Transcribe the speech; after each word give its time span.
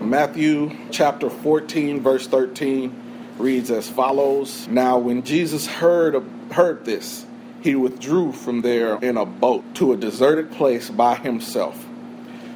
Matthew 0.00 0.70
chapter 0.90 1.30
14, 1.30 2.00
verse 2.00 2.26
13 2.26 3.34
reads 3.38 3.70
as 3.70 3.88
follows 3.88 4.68
Now, 4.68 4.98
when 4.98 5.22
Jesus 5.22 5.66
heard, 5.66 6.22
heard 6.52 6.84
this, 6.84 7.26
he 7.62 7.74
withdrew 7.74 8.32
from 8.32 8.60
there 8.60 8.96
in 8.96 9.16
a 9.16 9.26
boat 9.26 9.64
to 9.76 9.92
a 9.92 9.96
deserted 9.96 10.52
place 10.52 10.90
by 10.90 11.16
himself. 11.16 11.82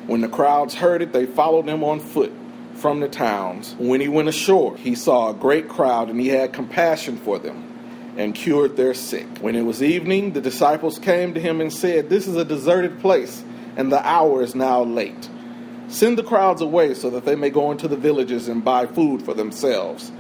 When 0.07 0.21
the 0.21 0.29
crowds 0.29 0.75
heard 0.75 1.03
it, 1.03 1.13
they 1.13 1.27
followed 1.27 1.67
him 1.67 1.83
on 1.83 2.01
foot 2.01 2.33
from 2.75 3.01
the 3.01 3.09
towns. 3.09 3.75
When 3.79 4.01
he 4.01 4.09
went 4.09 4.29
ashore, 4.29 4.77
he 4.77 4.95
saw 4.95 5.31
a 5.31 5.35
great 5.35 5.69
crowd 5.69 6.09
and 6.09 6.21
he 6.21 6.29
had 6.29 6.53
compassion 6.53 7.17
for 7.17 7.39
them 7.39 7.67
and 8.17 8.35
cured 8.35 8.77
their 8.77 8.95
sick. 8.95 9.27
When 9.41 9.57
it 9.57 9.63
was 9.63 9.83
evening, 9.83 10.33
the 10.33 10.41
disciples 10.41 10.99
came 10.99 11.35
to 11.35 11.41
him 11.41 11.61
and 11.61 11.73
said, 11.73 12.09
This 12.11 12.29
is 12.29 12.37
a 12.37 12.45
deserted 12.45 13.01
place, 13.01 13.43
and 13.77 13.91
the 13.91 14.07
hour 14.07 14.43
is 14.43 14.55
now 14.55 14.83
late. 14.83 15.29
Send 15.91 16.17
the 16.17 16.23
crowds 16.23 16.61
away 16.61 16.95
so 16.95 17.11
that 17.11 17.25
they 17.25 17.35
may 17.35 17.51
go 17.51 17.73
into 17.73 17.89
the 17.89 17.97
villages 17.97 18.47
and 18.47 18.65
buy 18.65 18.87
food 18.87 19.25
for 19.25 19.35
themselves. 19.35 20.13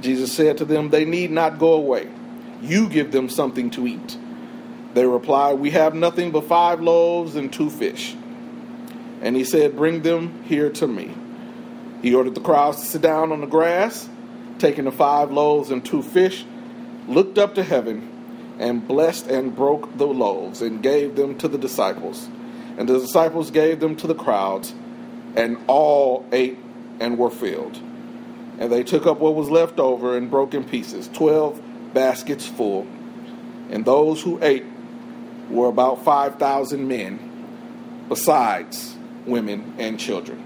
Jesus 0.00 0.32
said 0.32 0.56
to 0.56 0.64
them, 0.64 0.88
They 0.88 1.04
need 1.04 1.30
not 1.30 1.58
go 1.58 1.74
away. 1.74 2.08
You 2.62 2.88
give 2.88 3.12
them 3.12 3.28
something 3.28 3.68
to 3.72 3.86
eat. 3.86 4.16
They 4.94 5.06
replied, 5.06 5.58
We 5.58 5.70
have 5.70 5.94
nothing 5.94 6.30
but 6.30 6.44
five 6.44 6.80
loaves 6.80 7.36
and 7.36 7.52
two 7.52 7.68
fish. 7.68 8.16
And 9.20 9.36
he 9.36 9.44
said, 9.44 9.76
Bring 9.76 10.00
them 10.00 10.42
here 10.44 10.70
to 10.70 10.88
me. 10.88 11.14
He 12.00 12.14
ordered 12.14 12.34
the 12.34 12.40
crowds 12.40 12.80
to 12.80 12.86
sit 12.86 13.02
down 13.02 13.30
on 13.30 13.42
the 13.42 13.46
grass, 13.46 14.08
taking 14.58 14.86
the 14.86 14.92
five 14.92 15.30
loaves 15.30 15.70
and 15.70 15.84
two 15.84 16.02
fish, 16.02 16.46
looked 17.06 17.36
up 17.36 17.54
to 17.56 17.62
heaven, 17.62 18.56
and 18.58 18.88
blessed 18.88 19.26
and 19.26 19.54
broke 19.54 19.94
the 19.98 20.06
loaves 20.06 20.62
and 20.62 20.82
gave 20.82 21.16
them 21.16 21.36
to 21.36 21.48
the 21.48 21.58
disciples. 21.58 22.28
And 22.78 22.88
the 22.88 22.98
disciples 22.98 23.50
gave 23.50 23.80
them 23.80 23.94
to 23.96 24.06
the 24.06 24.14
crowds 24.14 24.72
and 25.36 25.58
all 25.66 26.26
ate 26.32 26.58
and 27.00 27.18
were 27.18 27.30
filled. 27.30 27.76
And 28.58 28.72
they 28.72 28.82
took 28.82 29.06
up 29.06 29.20
what 29.20 29.34
was 29.34 29.48
left 29.50 29.78
over 29.78 30.16
and 30.16 30.30
broke 30.30 30.54
in 30.54 30.64
pieces, 30.64 31.08
twelve 31.08 31.60
baskets 31.94 32.46
full. 32.46 32.86
And 33.70 33.84
those 33.84 34.22
who 34.22 34.42
ate 34.42 34.64
were 35.50 35.68
about 35.68 36.04
5,000 36.04 36.86
men, 36.86 38.06
besides 38.08 38.96
women 39.26 39.74
and 39.78 39.98
children. 39.98 40.44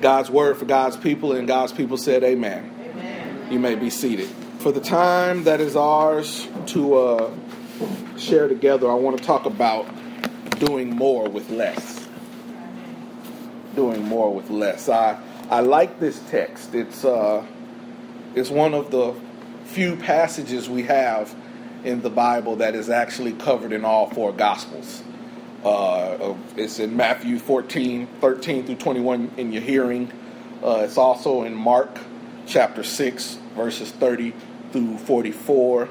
God's 0.00 0.30
word 0.30 0.56
for 0.56 0.66
God's 0.66 0.96
people, 0.96 1.32
and 1.32 1.48
God's 1.48 1.72
people 1.72 1.96
said, 1.96 2.22
Amen. 2.22 2.70
Amen. 2.80 3.48
You 3.50 3.58
may 3.58 3.74
be 3.74 3.90
seated. 3.90 4.28
For 4.58 4.72
the 4.72 4.80
time 4.80 5.44
that 5.44 5.60
is 5.60 5.76
ours 5.76 6.46
to 6.66 6.94
uh, 6.94 7.30
share 8.16 8.48
together, 8.48 8.90
I 8.90 8.94
want 8.94 9.18
to 9.18 9.24
talk 9.24 9.46
about 9.46 9.86
doing 10.58 10.94
more 10.94 11.28
with 11.28 11.50
less 11.50 12.05
doing 13.76 14.02
more 14.02 14.34
with 14.34 14.50
less. 14.50 14.88
I 14.88 15.18
I 15.48 15.60
like 15.60 16.00
this 16.00 16.18
text. 16.30 16.74
It's 16.74 17.04
uh, 17.04 17.46
it's 18.34 18.50
one 18.50 18.74
of 18.74 18.90
the 18.90 19.14
few 19.66 19.96
passages 19.96 20.68
we 20.68 20.82
have 20.84 21.34
in 21.84 22.02
the 22.02 22.10
Bible 22.10 22.56
that 22.56 22.74
is 22.74 22.90
actually 22.90 23.32
covered 23.34 23.72
in 23.72 23.84
all 23.84 24.10
four 24.10 24.32
Gospels. 24.32 25.02
Uh, 25.64 26.34
it's 26.56 26.78
in 26.78 26.96
Matthew 26.96 27.38
14, 27.38 28.06
13 28.20 28.66
through 28.66 28.74
21 28.76 29.32
in 29.36 29.52
your 29.52 29.62
hearing. 29.62 30.12
Uh, 30.62 30.82
it's 30.84 30.98
also 30.98 31.42
in 31.42 31.54
Mark 31.54 31.98
chapter 32.46 32.82
6, 32.82 33.38
verses 33.54 33.90
30 33.92 34.32
through 34.72 34.98
44. 34.98 35.88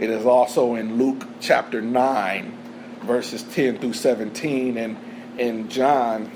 It 0.00 0.10
is 0.10 0.24
also 0.24 0.76
in 0.76 0.98
Luke 0.98 1.26
chapter 1.40 1.80
9, 1.80 2.58
verses 3.02 3.42
10 3.42 3.78
through 3.78 3.94
17, 3.94 4.76
and 4.76 4.96
in 5.38 5.68
John 5.68 6.30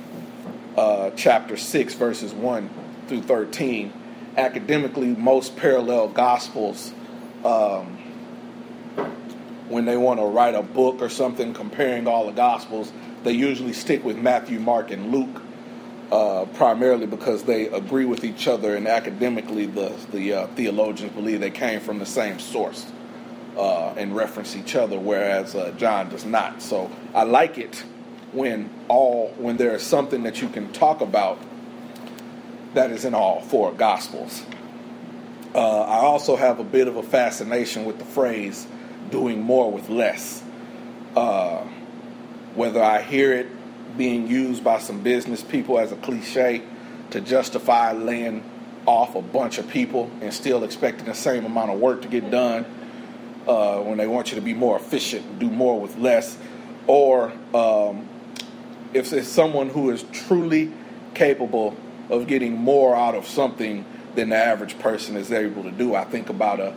uh, 0.76 1.10
chapter 1.16 1.56
6, 1.56 1.94
verses 1.94 2.32
1 2.32 2.70
through 3.08 3.22
13. 3.22 3.92
Academically, 4.36 5.08
most 5.08 5.56
parallel 5.56 6.08
gospels, 6.08 6.92
um, 7.44 7.98
when 9.68 9.84
they 9.84 9.96
want 9.96 10.20
to 10.20 10.26
write 10.26 10.54
a 10.54 10.62
book 10.62 11.00
or 11.00 11.08
something 11.08 11.52
comparing 11.52 12.06
all 12.06 12.26
the 12.26 12.32
gospels, 12.32 12.92
they 13.24 13.32
usually 13.32 13.72
stick 13.72 14.04
with 14.04 14.16
Matthew, 14.16 14.58
Mark, 14.58 14.90
and 14.90 15.12
Luke. 15.12 15.42
Uh, 16.10 16.44
primarily 16.44 17.06
because 17.06 17.44
they 17.44 17.68
agree 17.68 18.04
with 18.04 18.22
each 18.22 18.46
other, 18.46 18.76
and 18.76 18.86
academically, 18.86 19.64
the 19.64 19.90
the 20.12 20.34
uh, 20.34 20.46
theologians 20.48 21.10
believe 21.12 21.40
they 21.40 21.50
came 21.50 21.80
from 21.80 21.98
the 21.98 22.04
same 22.04 22.38
source 22.38 22.84
uh, 23.56 23.94
and 23.96 24.14
reference 24.14 24.54
each 24.54 24.76
other, 24.76 24.98
whereas 24.98 25.54
uh, 25.54 25.72
John 25.78 26.10
does 26.10 26.26
not. 26.26 26.60
So 26.60 26.90
I 27.14 27.22
like 27.22 27.56
it 27.56 27.82
when 28.32 28.70
all 28.88 29.28
when 29.38 29.56
there 29.56 29.74
is 29.74 29.82
something 29.82 30.22
that 30.24 30.40
you 30.42 30.48
can 30.48 30.72
talk 30.72 31.00
about 31.00 31.38
that 32.74 32.90
is 32.90 33.04
in 33.04 33.14
all 33.14 33.40
four 33.42 33.72
gospels. 33.72 34.42
Uh, 35.54 35.82
I 35.82 35.98
also 35.98 36.36
have 36.36 36.58
a 36.60 36.64
bit 36.64 36.88
of 36.88 36.96
a 36.96 37.02
fascination 37.02 37.84
with 37.84 37.98
the 37.98 38.04
phrase 38.04 38.66
"doing 39.10 39.42
more 39.42 39.70
with 39.70 39.88
less." 39.88 40.42
Uh, 41.14 41.64
whether 42.54 42.82
I 42.82 43.02
hear 43.02 43.32
it 43.32 43.48
being 43.96 44.26
used 44.26 44.64
by 44.64 44.78
some 44.78 45.02
business 45.02 45.42
people 45.42 45.78
as 45.78 45.92
a 45.92 45.96
cliche 45.96 46.62
to 47.10 47.20
justify 47.20 47.92
laying 47.92 48.42
off 48.86 49.14
a 49.14 49.22
bunch 49.22 49.58
of 49.58 49.68
people 49.68 50.10
and 50.20 50.32
still 50.32 50.64
expecting 50.64 51.06
the 51.06 51.14
same 51.14 51.44
amount 51.44 51.70
of 51.70 51.78
work 51.78 52.02
to 52.02 52.08
get 52.08 52.30
done 52.30 52.64
uh, 53.46 53.78
when 53.80 53.98
they 53.98 54.06
want 54.06 54.30
you 54.30 54.36
to 54.36 54.40
be 54.40 54.54
more 54.54 54.76
efficient, 54.76 55.38
do 55.38 55.50
more 55.50 55.78
with 55.78 55.96
less, 55.98 56.36
or 56.86 57.32
um, 57.54 58.08
if 58.94 59.12
it's 59.12 59.28
someone 59.28 59.68
who 59.68 59.90
is 59.90 60.04
truly 60.12 60.70
capable 61.14 61.76
of 62.10 62.26
getting 62.26 62.56
more 62.56 62.94
out 62.94 63.14
of 63.14 63.26
something 63.26 63.84
than 64.14 64.30
the 64.30 64.36
average 64.36 64.78
person 64.78 65.16
is 65.16 65.32
able 65.32 65.62
to 65.62 65.70
do. 65.70 65.94
I 65.94 66.04
think 66.04 66.28
about 66.28 66.60
a 66.60 66.74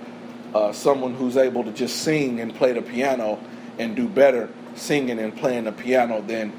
uh, 0.53 0.71
someone 0.71 1.13
who's 1.13 1.35
able 1.35 1.65
to 1.65 1.71
just 1.71 1.97
sing 1.97 2.39
and 2.39 2.55
play 2.55 2.71
the 2.71 2.81
piano 2.81 3.37
and 3.77 3.93
do 3.93 4.07
better 4.07 4.47
singing 4.75 5.19
and 5.19 5.35
playing 5.35 5.65
the 5.65 5.71
piano 5.73 6.21
than 6.21 6.53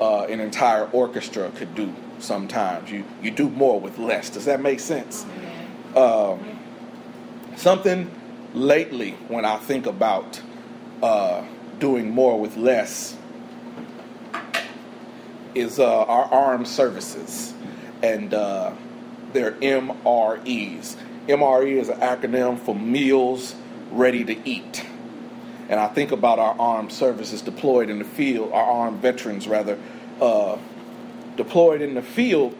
uh, 0.00 0.24
an 0.24 0.40
entire 0.40 0.86
orchestra 0.86 1.48
could 1.52 1.72
do. 1.76 1.94
Sometimes 2.18 2.90
you 2.90 3.04
you 3.22 3.30
do 3.30 3.48
more 3.48 3.80
with 3.80 3.98
less. 3.98 4.28
Does 4.30 4.46
that 4.46 4.60
make 4.60 4.80
sense? 4.80 5.24
Um, 5.94 6.58
something 7.56 8.10
lately 8.54 9.12
when 9.28 9.44
I 9.44 9.58
think 9.58 9.86
about 9.86 10.40
uh, 11.00 11.44
doing 11.78 12.10
more 12.10 12.40
with 12.40 12.56
less 12.56 13.16
is 15.54 15.78
uh, 15.78 16.04
our 16.04 16.24
armed 16.24 16.68
services 16.68 17.54
and 18.02 18.32
uh, 18.34 18.72
their 19.32 19.52
MREs. 19.52 20.96
MRE 21.26 21.76
is 21.76 21.88
an 21.88 22.00
acronym 22.00 22.58
for 22.58 22.74
Meals 22.74 23.54
Ready 23.90 24.24
to 24.24 24.48
Eat. 24.48 24.84
And 25.68 25.78
I 25.78 25.88
think 25.88 26.12
about 26.12 26.38
our 26.38 26.56
armed 26.58 26.92
services 26.92 27.42
deployed 27.42 27.90
in 27.90 27.98
the 27.98 28.04
field, 28.04 28.52
our 28.52 28.64
armed 28.64 29.00
veterans 29.00 29.46
rather, 29.46 29.78
uh, 30.20 30.56
deployed 31.36 31.82
in 31.82 31.94
the 31.94 32.02
field 32.02 32.56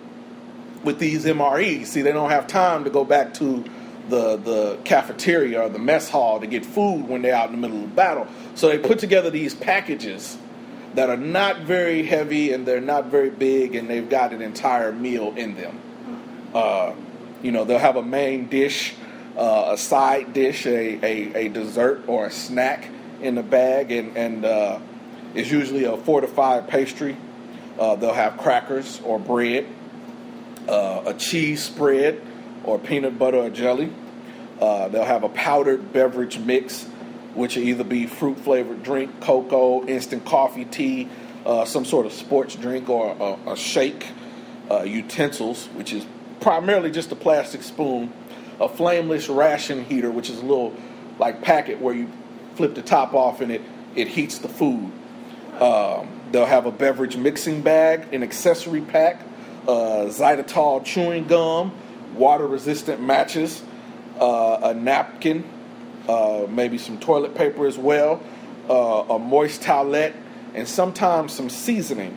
with 0.84 0.99
these 0.99 1.25
MREs. 1.25 1.87
See, 1.87 2.03
they 2.03 2.12
don't 2.12 2.31
have 2.31 2.47
time 2.47 2.84
to 2.84 2.91
go 2.91 3.05
back 3.05 3.34
to 3.34 3.65
the, 4.09 4.37
the 4.37 4.78
cafeteria 4.84 5.62
or 5.62 5.69
the 5.69 5.78
mess 5.78 6.09
hall 6.09 6.41
to 6.41 6.47
get 6.47 6.65
food 6.65 7.09
when 7.09 7.22
they're 7.22 7.34
out 7.34 7.50
in 7.50 7.53
the 7.53 7.59
middle 7.59 7.82
of 7.82 7.91
the 7.91 7.97
battle. 7.97 8.26
So 8.55 8.69
they 8.69 8.78
put 8.78 8.99
together 8.99 9.31
these 9.31 9.55
packages 9.55 10.38
that 10.94 11.10
are 11.10 11.16
not 11.16 11.60
very 11.60 12.03
heavy 12.03 12.53
and 12.53 12.66
they're 12.66 12.81
not 12.81 13.06
very 13.06 13.31
big 13.31 13.75
and 13.75 13.88
they've 13.88 14.09
got 14.09 14.32
an 14.32 14.43
entire 14.43 14.93
meal 14.93 15.34
in 15.37 15.54
them. 15.54 15.81
Uh, 16.54 16.93
you 17.43 17.53
know, 17.53 17.65
they'll 17.65 17.78
have 17.78 17.97
a 17.97 18.03
main 18.03 18.49
dish, 18.49 18.94
uh, 19.37 19.71
a 19.72 19.78
side 19.78 20.32
dish, 20.32 20.66
a, 20.66 20.99
a, 21.04 21.47
a, 21.47 21.49
dessert 21.49 22.03
or 22.09 22.26
a 22.26 22.31
snack 22.31 22.88
in 23.21 23.34
the 23.34 23.43
bag, 23.43 23.93
and, 23.93 24.16
and 24.16 24.44
uh, 24.44 24.78
it's 25.34 25.50
usually 25.50 25.84
a 25.84 25.97
fortified 25.97 26.69
pastry. 26.69 27.16
Uh, 27.78 27.94
they'll 27.97 28.12
have 28.12 28.38
crackers 28.38 29.00
or 29.05 29.19
bread, 29.19 29.66
uh, 30.69 31.02
a 31.06 31.14
cheese 31.14 31.62
spread 31.62 32.20
or 32.64 32.79
peanut 32.79 33.19
butter 33.19 33.38
or 33.38 33.50
jelly. 33.50 33.93
Uh, 34.61 34.88
they'll 34.88 35.05
have 35.05 35.23
a 35.23 35.29
powdered 35.29 35.93
beverage 35.93 36.38
mix 36.38 36.88
which 37.34 37.56
will 37.56 37.64
either 37.64 37.84
be 37.84 38.06
fruit 38.06 38.38
flavored 38.40 38.82
drink, 38.82 39.20
cocoa, 39.20 39.84
instant 39.86 40.25
coffee, 40.25 40.64
tea, 40.64 41.08
uh, 41.46 41.64
some 41.64 41.84
sort 41.84 42.06
of 42.06 42.12
sports 42.12 42.54
drink, 42.56 42.88
or 42.88 43.16
a, 43.46 43.52
a 43.52 43.56
shake, 43.56 44.06
uh, 44.70 44.82
utensils, 44.82 45.66
which 45.75 45.92
is 45.92 46.04
primarily 46.40 46.90
just 46.90 47.12
a 47.12 47.16
plastic 47.16 47.62
spoon, 47.62 48.12
a 48.60 48.69
flameless 48.69 49.28
ration 49.28 49.84
heater, 49.84 50.10
which 50.10 50.30
is 50.30 50.38
a 50.38 50.44
little 50.44 50.75
like 51.19 51.42
packet 51.42 51.80
where 51.80 51.94
you 51.94 52.10
flip 52.54 52.75
the 52.75 52.82
top 52.82 53.14
off 53.14 53.40
and 53.40 53.52
it, 53.52 53.62
it 53.94 54.08
heats 54.08 54.38
the 54.38 54.48
food. 54.48 54.90
Um, 55.60 56.08
they'll 56.30 56.46
have 56.46 56.66
a 56.66 56.72
beverage 56.72 57.16
mixing 57.16 57.62
bag, 57.62 58.12
an 58.12 58.22
accessory 58.22 58.80
pack, 58.80 59.22
uh, 59.66 60.06
xylitol 60.06 60.84
chewing 60.84 61.26
gum, 61.26 61.72
water 62.14 62.46
resistant 62.46 63.00
matches, 63.00 63.62
uh, 64.20 64.58
a 64.62 64.75
napkin, 64.75 65.44
uh, 66.08 66.46
maybe 66.49 66.78
some 66.78 66.99
toilet 66.99 67.34
paper 67.34 67.66
as 67.66 67.78
well, 67.78 68.20
uh, 68.69 69.14
a 69.14 69.19
moist 69.19 69.62
towelette, 69.62 70.14
and 70.55 70.66
sometimes 70.66 71.32
some 71.32 71.50
seasoning. 71.50 72.16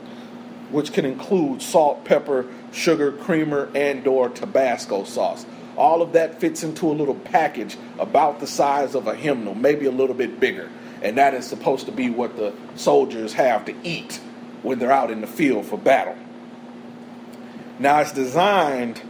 which 0.72 0.94
can 0.94 1.06
include 1.06 1.62
salt, 1.62 2.06
pepper, 2.06 2.46
sugar, 2.72 3.12
creamer, 3.12 3.70
and 3.76 4.08
or 4.08 4.30
Tabasco 4.30 5.04
sauce. 5.04 5.46
All 5.78 6.02
of 6.02 6.14
that 6.14 6.40
fits 6.40 6.64
into 6.64 6.88
a 6.90 6.94
little 6.94 7.16
package 7.16 7.78
about 8.00 8.40
the 8.40 8.48
size 8.48 8.96
of 8.96 9.08
a 9.08 9.16
hymnal, 9.16 9.56
maybe 9.56 9.86
a 9.86 9.92
little 9.92 10.16
bit 10.16 10.40
bigger. 10.40 10.70
And 11.02 11.18
that 11.18 11.34
is 11.34 11.46
supposed 11.46 11.86
to 11.88 11.92
be 11.92 12.10
what 12.10 12.38
the 12.38 12.54
soldiers 12.76 13.34
have 13.34 13.66
to 13.66 13.76
eat 13.84 14.20
when 14.64 14.80
they're 14.80 14.92
out 14.92 15.12
in 15.12 15.22
the 15.22 15.28
field 15.28 15.66
for 15.66 15.78
battle. 15.78 16.16
Now 17.80 18.00
it's 18.02 18.12
designed 18.12 19.02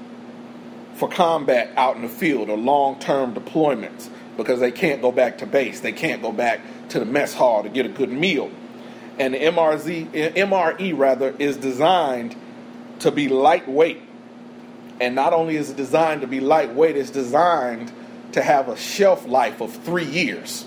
for 0.96 1.10
combat 1.10 1.72
out 1.76 1.96
in 1.96 2.04
the 2.04 2.10
field 2.10 2.50
or 2.50 2.58
long 2.58 3.00
term 3.00 3.34
deployments 3.34 4.10
because 4.38 4.60
they 4.60 4.72
can't 4.72 5.02
go 5.02 5.12
back 5.12 5.40
to 5.40 5.46
base. 5.46 5.80
They 5.80 5.92
can't 5.92 6.22
go 6.22 6.32
back 6.32 6.62
to 6.90 7.00
the 7.00 7.06
mess 7.06 7.34
hall 7.34 7.64
to 7.64 7.70
get 7.70 7.86
a 7.86 7.90
good 7.90 8.12
meal. 8.12 8.52
And 9.20 9.34
the 9.34 9.40
MRZ, 9.40 10.34
MRE 10.36 10.98
rather 10.98 11.36
is 11.38 11.58
designed 11.58 12.36
to 13.00 13.12
be 13.12 13.28
lightweight. 13.28 14.02
And 15.00 15.16
not 15.16 15.34
only 15.34 15.56
is 15.58 15.72
it 15.72 15.78
designed 15.78 16.22
to 16.22 16.28
be 16.28 16.40
lightweight, 16.40 16.96
it's 16.96 17.10
designed 17.10 17.92
to 18.34 18.42
have 18.42 18.70
a 18.70 18.78
shelf 18.78 19.28
life 19.28 19.62
of 19.62 19.74
three 19.74 20.06
years. 20.06 20.66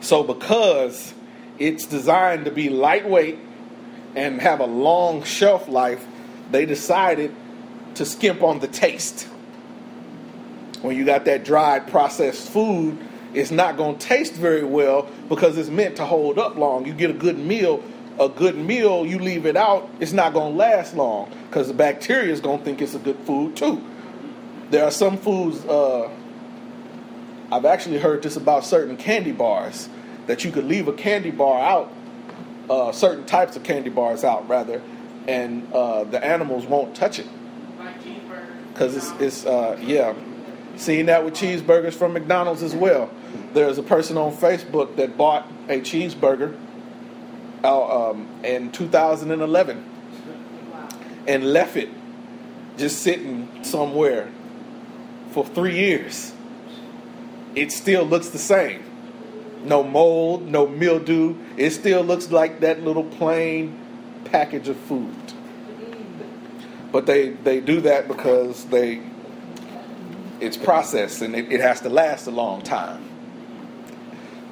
So, 0.00 0.22
because 0.22 1.14
it's 1.58 1.86
designed 1.86 2.44
to 2.44 2.50
be 2.50 2.68
lightweight 2.68 3.38
and 4.14 4.40
have 4.40 4.60
a 4.60 4.66
long 4.66 5.24
shelf 5.24 5.68
life, 5.68 6.04
they 6.50 6.66
decided 6.66 7.34
to 7.94 8.04
skimp 8.04 8.42
on 8.42 8.60
the 8.60 8.68
taste. 8.68 9.28
When 10.84 10.98
you 10.98 11.06
got 11.06 11.24
that 11.24 11.46
dried 11.46 11.86
processed 11.86 12.50
food, 12.50 12.98
it's 13.32 13.50
not 13.50 13.78
going 13.78 13.96
to 13.96 14.06
taste 14.06 14.34
very 14.34 14.64
well 14.64 15.08
because 15.30 15.56
it's 15.56 15.70
meant 15.70 15.96
to 15.96 16.04
hold 16.04 16.38
up 16.38 16.56
long. 16.56 16.84
You 16.84 16.92
get 16.92 17.08
a 17.08 17.14
good 17.14 17.38
meal, 17.38 17.82
a 18.20 18.28
good 18.28 18.54
meal, 18.54 19.06
you 19.06 19.18
leave 19.18 19.46
it 19.46 19.56
out, 19.56 19.88
it's 19.98 20.12
not 20.12 20.34
going 20.34 20.52
to 20.52 20.58
last 20.58 20.94
long 20.94 21.32
because 21.48 21.68
the 21.68 21.74
bacteria 21.74 22.30
is 22.30 22.42
going 22.42 22.58
to 22.58 22.64
think 22.66 22.82
it's 22.82 22.94
a 22.94 22.98
good 22.98 23.18
food 23.20 23.56
too. 23.56 23.82
There 24.68 24.84
are 24.84 24.90
some 24.90 25.16
foods, 25.16 25.64
uh, 25.64 26.10
I've 27.50 27.64
actually 27.64 27.98
heard 27.98 28.22
this 28.22 28.36
about 28.36 28.66
certain 28.66 28.98
candy 28.98 29.32
bars, 29.32 29.88
that 30.26 30.44
you 30.44 30.52
could 30.52 30.66
leave 30.66 30.86
a 30.86 30.92
candy 30.92 31.30
bar 31.30 31.62
out, 31.62 31.90
uh, 32.68 32.92
certain 32.92 33.24
types 33.24 33.56
of 33.56 33.62
candy 33.62 33.88
bars 33.88 34.22
out 34.22 34.46
rather, 34.50 34.82
and 35.26 35.66
uh, 35.72 36.04
the 36.04 36.22
animals 36.22 36.66
won't 36.66 36.94
touch 36.94 37.18
it 37.18 37.26
because 38.74 38.94
it's 38.94 39.10
it's 39.18 39.46
uh, 39.46 39.78
yeah. 39.80 40.14
Seeing 40.76 41.06
that 41.06 41.24
with 41.24 41.34
cheeseburgers 41.34 41.94
from 41.94 42.12
McDonald's 42.12 42.62
as 42.62 42.74
well. 42.74 43.10
There's 43.52 43.78
a 43.78 43.82
person 43.82 44.16
on 44.16 44.32
Facebook 44.32 44.96
that 44.96 45.16
bought 45.16 45.50
a 45.68 45.80
cheeseburger 45.80 46.56
uh, 47.62 48.10
um, 48.10 48.28
in 48.42 48.72
2011 48.72 49.90
and 51.26 51.52
left 51.52 51.76
it 51.76 51.88
just 52.76 53.02
sitting 53.02 53.48
somewhere 53.62 54.30
for 55.30 55.44
three 55.44 55.76
years. 55.76 56.32
It 57.54 57.70
still 57.72 58.04
looks 58.04 58.28
the 58.30 58.38
same. 58.38 58.82
No 59.64 59.82
mold, 59.82 60.46
no 60.46 60.66
mildew. 60.66 61.36
It 61.56 61.70
still 61.70 62.02
looks 62.02 62.30
like 62.30 62.60
that 62.60 62.82
little 62.82 63.04
plain 63.04 63.78
package 64.24 64.68
of 64.68 64.76
food. 64.76 65.14
But 66.92 67.06
they, 67.06 67.30
they 67.30 67.60
do 67.60 67.80
that 67.82 68.08
because 68.08 68.66
they 68.66 69.00
it's 70.44 70.56
processed 70.56 71.22
and 71.22 71.34
it, 71.34 71.50
it 71.52 71.60
has 71.60 71.80
to 71.82 71.88
last 71.88 72.26
a 72.26 72.30
long 72.30 72.62
time. 72.62 73.02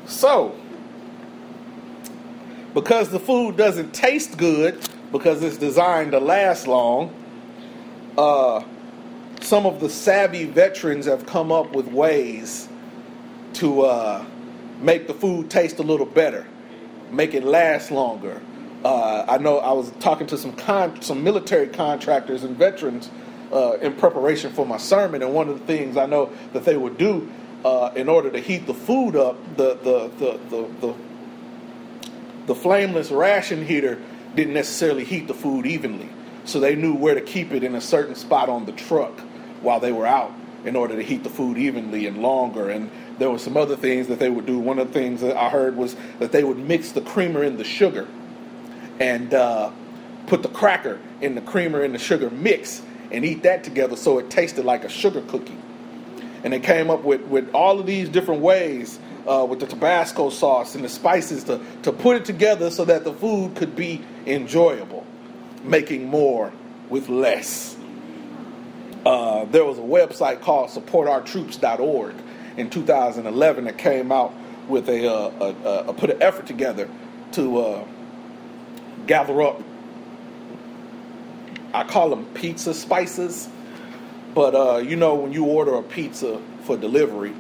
So, 0.06 0.56
because 2.74 3.10
the 3.10 3.20
food 3.20 3.56
doesn't 3.56 3.92
taste 3.92 4.36
good, 4.38 4.80
because 5.12 5.42
it's 5.42 5.56
designed 5.56 6.12
to 6.12 6.20
last 6.20 6.66
long, 6.66 7.14
uh, 8.16 8.64
some 9.40 9.66
of 9.66 9.80
the 9.80 9.90
savvy 9.90 10.44
veterans 10.44 11.06
have 11.06 11.26
come 11.26 11.52
up 11.52 11.74
with 11.74 11.86
ways 11.86 12.68
to 13.54 13.82
uh, 13.82 14.24
make 14.80 15.06
the 15.06 15.14
food 15.14 15.50
taste 15.50 15.78
a 15.78 15.82
little 15.82 16.06
better, 16.06 16.46
make 17.10 17.34
it 17.34 17.44
last 17.44 17.90
longer, 17.90 18.40
uh, 18.84 19.24
I 19.28 19.38
know 19.38 19.58
I 19.58 19.72
was 19.72 19.92
talking 20.00 20.26
to 20.28 20.38
some 20.38 20.52
con- 20.52 21.00
some 21.02 21.22
military 21.22 21.68
contractors 21.68 22.42
and 22.42 22.56
veterans 22.56 23.10
uh, 23.52 23.78
in 23.80 23.94
preparation 23.94 24.52
for 24.52 24.66
my 24.66 24.78
sermon, 24.78 25.22
and 25.22 25.32
one 25.34 25.48
of 25.48 25.58
the 25.60 25.66
things 25.66 25.96
I 25.96 26.06
know 26.06 26.32
that 26.52 26.64
they 26.64 26.76
would 26.76 26.98
do 26.98 27.30
uh, 27.64 27.92
in 27.94 28.08
order 28.08 28.30
to 28.30 28.40
heat 28.40 28.66
the 28.66 28.74
food 28.74 29.16
up, 29.16 29.36
the 29.56 29.74
the, 29.74 30.10
the 30.18 30.38
the 30.50 30.68
the 30.80 30.94
the 32.46 32.54
flameless 32.54 33.10
ration 33.10 33.64
heater 33.64 34.00
didn't 34.34 34.54
necessarily 34.54 35.04
heat 35.04 35.28
the 35.28 35.34
food 35.34 35.66
evenly, 35.66 36.08
so 36.44 36.58
they 36.58 36.74
knew 36.74 36.94
where 36.94 37.14
to 37.14 37.20
keep 37.20 37.52
it 37.52 37.62
in 37.62 37.74
a 37.74 37.80
certain 37.80 38.14
spot 38.14 38.48
on 38.48 38.64
the 38.66 38.72
truck 38.72 39.20
while 39.60 39.78
they 39.78 39.92
were 39.92 40.06
out 40.06 40.32
in 40.64 40.76
order 40.76 40.96
to 40.96 41.02
heat 41.02 41.22
the 41.22 41.30
food 41.30 41.58
evenly 41.58 42.06
and 42.06 42.18
longer. 42.18 42.70
And 42.70 42.90
there 43.18 43.30
were 43.30 43.38
some 43.38 43.56
other 43.56 43.76
things 43.76 44.08
that 44.08 44.18
they 44.18 44.30
would 44.30 44.46
do. 44.46 44.58
One 44.58 44.78
of 44.78 44.88
the 44.88 44.94
things 44.94 45.20
that 45.20 45.36
I 45.36 45.48
heard 45.48 45.76
was 45.76 45.96
that 46.18 46.32
they 46.32 46.44
would 46.44 46.58
mix 46.58 46.92
the 46.92 47.00
creamer 47.00 47.42
in 47.42 47.56
the 47.56 47.64
sugar 47.64 48.08
and 48.98 49.34
uh, 49.34 49.70
put 50.26 50.42
the 50.42 50.48
cracker 50.48 51.00
in 51.20 51.34
the 51.34 51.40
creamer 51.40 51.82
and 51.82 51.94
the 51.94 51.98
sugar 51.98 52.30
mix 52.30 52.82
and 53.12 53.24
eat 53.24 53.42
that 53.44 53.62
together 53.62 53.94
so 53.94 54.18
it 54.18 54.30
tasted 54.30 54.64
like 54.64 54.84
a 54.84 54.88
sugar 54.88 55.22
cookie. 55.22 55.58
And 56.42 56.52
they 56.52 56.60
came 56.60 56.90
up 56.90 57.04
with, 57.04 57.20
with 57.22 57.54
all 57.54 57.78
of 57.78 57.86
these 57.86 58.08
different 58.08 58.40
ways 58.40 58.98
uh, 59.26 59.46
with 59.48 59.60
the 59.60 59.66
Tabasco 59.66 60.30
sauce 60.30 60.74
and 60.74 60.84
the 60.84 60.88
spices 60.88 61.44
to, 61.44 61.60
to 61.82 61.92
put 61.92 62.16
it 62.16 62.24
together 62.24 62.70
so 62.70 62.84
that 62.86 63.04
the 63.04 63.12
food 63.12 63.54
could 63.54 63.76
be 63.76 64.02
enjoyable, 64.26 65.06
making 65.62 66.08
more 66.08 66.52
with 66.88 67.08
less. 67.08 67.76
Uh, 69.04 69.44
there 69.46 69.64
was 69.64 69.78
a 69.78 69.82
website 69.82 70.40
called 70.40 70.70
supportourtroops.org 70.70 72.14
in 72.56 72.70
2011 72.70 73.64
that 73.64 73.78
came 73.78 74.12
out 74.12 74.32
with 74.68 74.88
a, 74.88 75.12
uh, 75.12 75.54
a, 75.64 75.90
a 75.90 75.94
put 75.94 76.10
an 76.10 76.22
effort 76.22 76.46
together 76.46 76.88
to 77.32 77.58
uh, 77.58 77.84
gather 79.06 79.42
up. 79.42 79.60
I 81.72 81.84
call 81.84 82.10
them 82.10 82.26
pizza 82.34 82.74
spices, 82.74 83.48
but 84.34 84.54
uh, 84.54 84.78
you 84.78 84.96
know 84.96 85.14
when 85.14 85.32
you 85.32 85.44
order 85.44 85.74
a 85.74 85.82
pizza 85.82 86.40
for 86.64 86.76
delivery, 86.76 87.32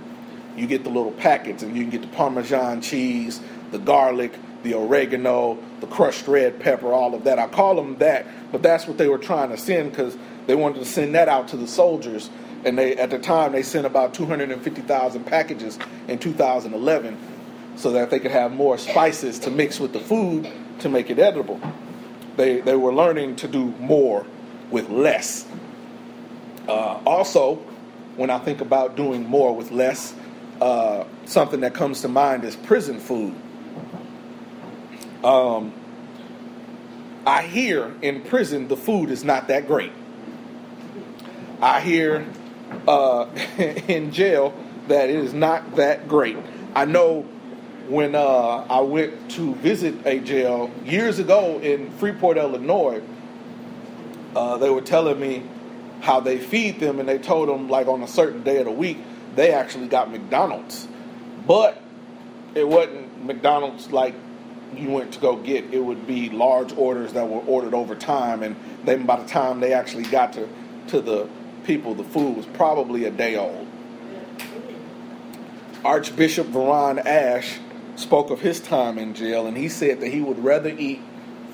you 0.56 0.66
get 0.66 0.84
the 0.84 0.90
little 0.90 1.12
packets, 1.12 1.62
and 1.62 1.76
you 1.76 1.82
can 1.82 1.90
get 1.90 2.02
the 2.02 2.16
Parmesan 2.16 2.80
cheese, 2.80 3.40
the 3.70 3.78
garlic, 3.78 4.32
the 4.62 4.74
oregano, 4.74 5.58
the 5.80 5.86
crushed 5.86 6.28
red 6.28 6.60
pepper, 6.60 6.92
all 6.92 7.14
of 7.14 7.24
that. 7.24 7.38
I 7.38 7.48
call 7.48 7.74
them 7.74 7.98
that, 7.98 8.26
but 8.52 8.62
that's 8.62 8.86
what 8.86 8.98
they 8.98 9.08
were 9.08 9.18
trying 9.18 9.50
to 9.50 9.56
send 9.56 9.90
because 9.90 10.16
they 10.46 10.54
wanted 10.54 10.80
to 10.80 10.84
send 10.84 11.14
that 11.14 11.28
out 11.28 11.48
to 11.48 11.56
the 11.56 11.66
soldiers. 11.66 12.30
And 12.64 12.78
they, 12.78 12.96
at 12.96 13.10
the 13.10 13.18
time, 13.18 13.52
they 13.52 13.62
sent 13.62 13.86
about 13.86 14.14
250,000 14.14 15.24
packages 15.24 15.78
in 16.06 16.18
2011 16.18 17.18
so 17.76 17.90
that 17.92 18.10
they 18.10 18.20
could 18.20 18.30
have 18.30 18.52
more 18.52 18.78
spices 18.78 19.40
to 19.40 19.50
mix 19.50 19.80
with 19.80 19.92
the 19.92 20.00
food 20.00 20.48
to 20.78 20.88
make 20.88 21.10
it 21.10 21.18
edible. 21.18 21.60
They, 22.36 22.60
they 22.60 22.76
were 22.76 22.94
learning 22.94 23.36
to 23.36 23.48
do 23.48 23.66
more 23.78 24.26
with 24.70 24.88
less. 24.88 25.46
Uh, 26.68 27.00
also, 27.06 27.56
when 28.16 28.30
I 28.30 28.38
think 28.38 28.60
about 28.60 28.96
doing 28.96 29.26
more 29.26 29.54
with 29.54 29.70
less, 29.70 30.14
uh, 30.60 31.04
something 31.26 31.60
that 31.60 31.74
comes 31.74 32.02
to 32.02 32.08
mind 32.08 32.44
is 32.44 32.56
prison 32.56 33.00
food. 33.00 33.34
Um, 35.24 35.72
I 37.26 37.42
hear 37.42 37.94
in 38.02 38.22
prison 38.22 38.68
the 38.68 38.76
food 38.76 39.10
is 39.10 39.24
not 39.24 39.48
that 39.48 39.66
great. 39.66 39.92
I 41.60 41.80
hear 41.80 42.26
uh, 42.88 43.26
in 43.58 44.12
jail 44.12 44.54
that 44.88 45.08
it 45.08 45.16
is 45.16 45.32
not 45.32 45.76
that 45.76 46.08
great. 46.08 46.36
I 46.74 46.84
know 46.84 47.26
when 47.88 48.14
uh, 48.14 48.66
I 48.68 48.80
went 48.80 49.30
to 49.32 49.54
visit 49.56 50.06
a 50.06 50.20
jail 50.20 50.70
years 50.84 51.18
ago 51.18 51.58
in 51.60 51.90
Freeport, 51.92 52.36
Illinois, 52.36 53.02
uh, 54.34 54.56
they 54.58 54.70
were 54.70 54.80
telling 54.80 55.20
me 55.20 55.42
how 56.00 56.20
they 56.20 56.38
feed 56.38 56.80
them, 56.80 56.98
and 56.98 57.08
they 57.08 57.18
told 57.18 57.48
them 57.48 57.68
like 57.68 57.86
on 57.86 58.02
a 58.02 58.08
certain 58.08 58.42
day 58.42 58.58
of 58.58 58.64
the 58.64 58.72
week 58.72 58.98
they 59.34 59.52
actually 59.52 59.88
got 59.88 60.10
McDonald's, 60.10 60.86
but 61.46 61.80
it 62.54 62.68
wasn't 62.68 63.24
McDonald's 63.24 63.90
like 63.92 64.14
you 64.76 64.90
went 64.90 65.12
to 65.12 65.20
go 65.20 65.36
get. 65.36 65.72
It 65.72 65.80
would 65.80 66.06
be 66.06 66.30
large 66.30 66.72
orders 66.76 67.12
that 67.12 67.28
were 67.28 67.40
ordered 67.40 67.74
over 67.74 67.94
time, 67.94 68.42
and 68.42 68.56
then 68.84 69.06
by 69.06 69.20
the 69.20 69.28
time 69.28 69.60
they 69.60 69.72
actually 69.72 70.04
got 70.04 70.32
to 70.34 70.48
to 70.88 71.00
the 71.00 71.28
people, 71.64 71.94
the 71.94 72.04
food 72.04 72.36
was 72.36 72.46
probably 72.46 73.04
a 73.04 73.10
day 73.10 73.36
old. 73.36 73.66
Archbishop 75.84 76.46
Veron 76.48 77.04
Ash 77.04 77.58
spoke 78.02 78.30
of 78.30 78.40
his 78.40 78.60
time 78.60 78.98
in 78.98 79.14
jail, 79.14 79.46
and 79.46 79.56
he 79.56 79.68
said 79.68 80.00
that 80.00 80.08
he 80.08 80.20
would 80.20 80.42
rather 80.42 80.68
eat 80.68 81.00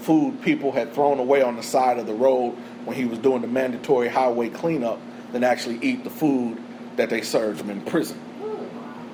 food 0.00 0.40
people 0.42 0.72
had 0.72 0.92
thrown 0.94 1.18
away 1.18 1.42
on 1.42 1.56
the 1.56 1.62
side 1.62 1.98
of 1.98 2.06
the 2.06 2.14
road 2.14 2.52
when 2.84 2.96
he 2.96 3.04
was 3.04 3.18
doing 3.18 3.42
the 3.42 3.48
mandatory 3.48 4.08
highway 4.08 4.48
cleanup 4.48 5.00
than 5.32 5.44
actually 5.44 5.78
eat 5.82 6.04
the 6.04 6.10
food 6.10 6.60
that 6.96 7.10
they 7.10 7.20
served 7.20 7.60
him 7.60 7.70
in 7.70 7.80
prison 7.82 8.18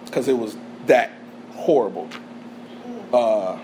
because 0.05 0.29
it 0.29 0.39
was 0.39 0.57
that 0.87 1.11
horrible. 1.53 2.09
Uh, 3.13 3.59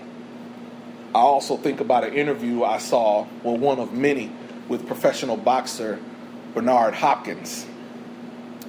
I 1.13 1.19
also 1.19 1.57
think 1.57 1.79
about 1.79 2.03
an 2.03 2.13
interview 2.13 2.63
I 2.63 2.77
saw, 2.77 3.27
well, 3.43 3.57
one 3.57 3.79
of 3.79 3.93
many, 3.93 4.31
with 4.67 4.87
professional 4.87 5.37
boxer 5.37 5.99
Bernard 6.53 6.93
Hopkins. 6.93 7.65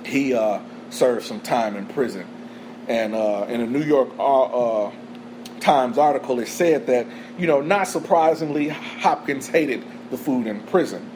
He 0.04 0.34
uh, 0.34 0.60
served 0.90 1.26
some 1.26 1.40
time 1.40 1.76
in 1.76 1.86
prison. 1.86 2.26
And 2.88 3.14
uh, 3.14 3.46
in 3.48 3.60
a 3.60 3.66
New 3.66 3.82
York 3.82 4.10
uh, 4.18 4.86
uh 4.86 4.92
Times 5.60 5.96
article, 5.96 6.40
it 6.40 6.48
said 6.48 6.88
that, 6.88 7.06
you 7.38 7.46
know, 7.46 7.60
not 7.60 7.86
surprisingly, 7.86 8.68
Hopkins 8.68 9.46
hated 9.46 9.84
the 10.10 10.18
food 10.18 10.48
in 10.48 10.60
prison. 10.62 11.08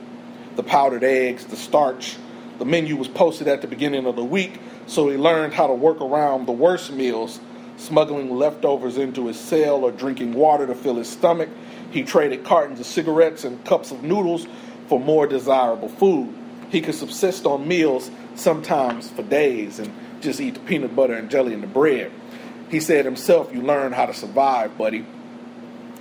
The 0.55 0.63
powdered 0.63 1.03
eggs, 1.03 1.47
the 1.47 1.57
starch, 1.57 2.17
the 2.59 2.65
menu 2.65 2.95
was 2.95 3.09
posted 3.09 3.49
at 3.49 3.61
the 3.61 3.67
beginning 3.67 4.07
of 4.07 4.15
the 4.15 4.25
week, 4.25 4.61
so 4.87 5.09
he 5.09 5.17
learned 5.17 5.53
how 5.53 5.67
to 5.67 5.75
work 5.75 6.01
around 6.01 6.47
the 6.47 6.53
worst 6.53 6.93
meals 6.93 7.41
smuggling 7.77 8.31
leftovers 8.31 8.97
into 8.97 9.27
his 9.27 9.39
cell 9.39 9.85
or 9.85 9.91
drinking 9.91 10.33
water 10.33 10.67
to 10.67 10.75
fill 10.75 10.97
his 10.97 11.09
stomach. 11.09 11.49
He 11.91 12.03
traded 12.03 12.45
cartons 12.45 12.81
of 12.81 12.87
cigarettes 12.87 13.45
and 13.45 13.63
cups 13.65 13.91
of 13.91 14.03
noodles 14.03 14.47
for 14.87 15.01
more 15.01 15.27
desirable 15.27 15.89
food. 15.89 16.33
He 16.71 16.81
could 16.81 16.95
subsist 16.95 17.47
on 17.47 17.67
meals 17.67 18.11
sometimes 18.35 19.11
for 19.11 19.23
days 19.23 19.79
and 19.79 19.93
just 20.21 20.41
eat 20.41 20.55
the 20.55 20.61
peanut 20.61 20.95
butter 20.95 21.15
and 21.15 21.31
jelly 21.31 21.55
and 21.55 21.63
the 21.63 21.69
bread. 21.69 22.11
He 22.71 22.81
said 22.81 23.05
himself, 23.05 23.53
You 23.53 23.63
learn 23.63 23.93
how 23.93 24.07
to 24.07 24.15
survive, 24.15 24.77
buddy. 24.77 25.07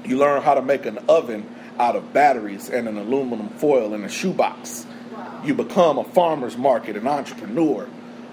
You 0.03 0.17
learn 0.17 0.41
how 0.41 0.53
to 0.53 0.61
make 0.61 0.85
an 0.85 0.99
oven 1.09 1.49
out 1.79 1.95
of 1.95 2.13
batteries 2.13 2.69
and 2.69 2.87
an 2.87 2.97
aluminum 2.97 3.49
foil 3.49 3.93
in 3.93 4.03
a 4.03 4.09
shoebox. 4.09 4.85
Wow. 5.11 5.41
You 5.43 5.53
become 5.53 5.97
a 5.97 6.03
farmer's 6.03 6.57
market, 6.57 6.95
an 6.95 7.07
entrepreneur, 7.07 7.87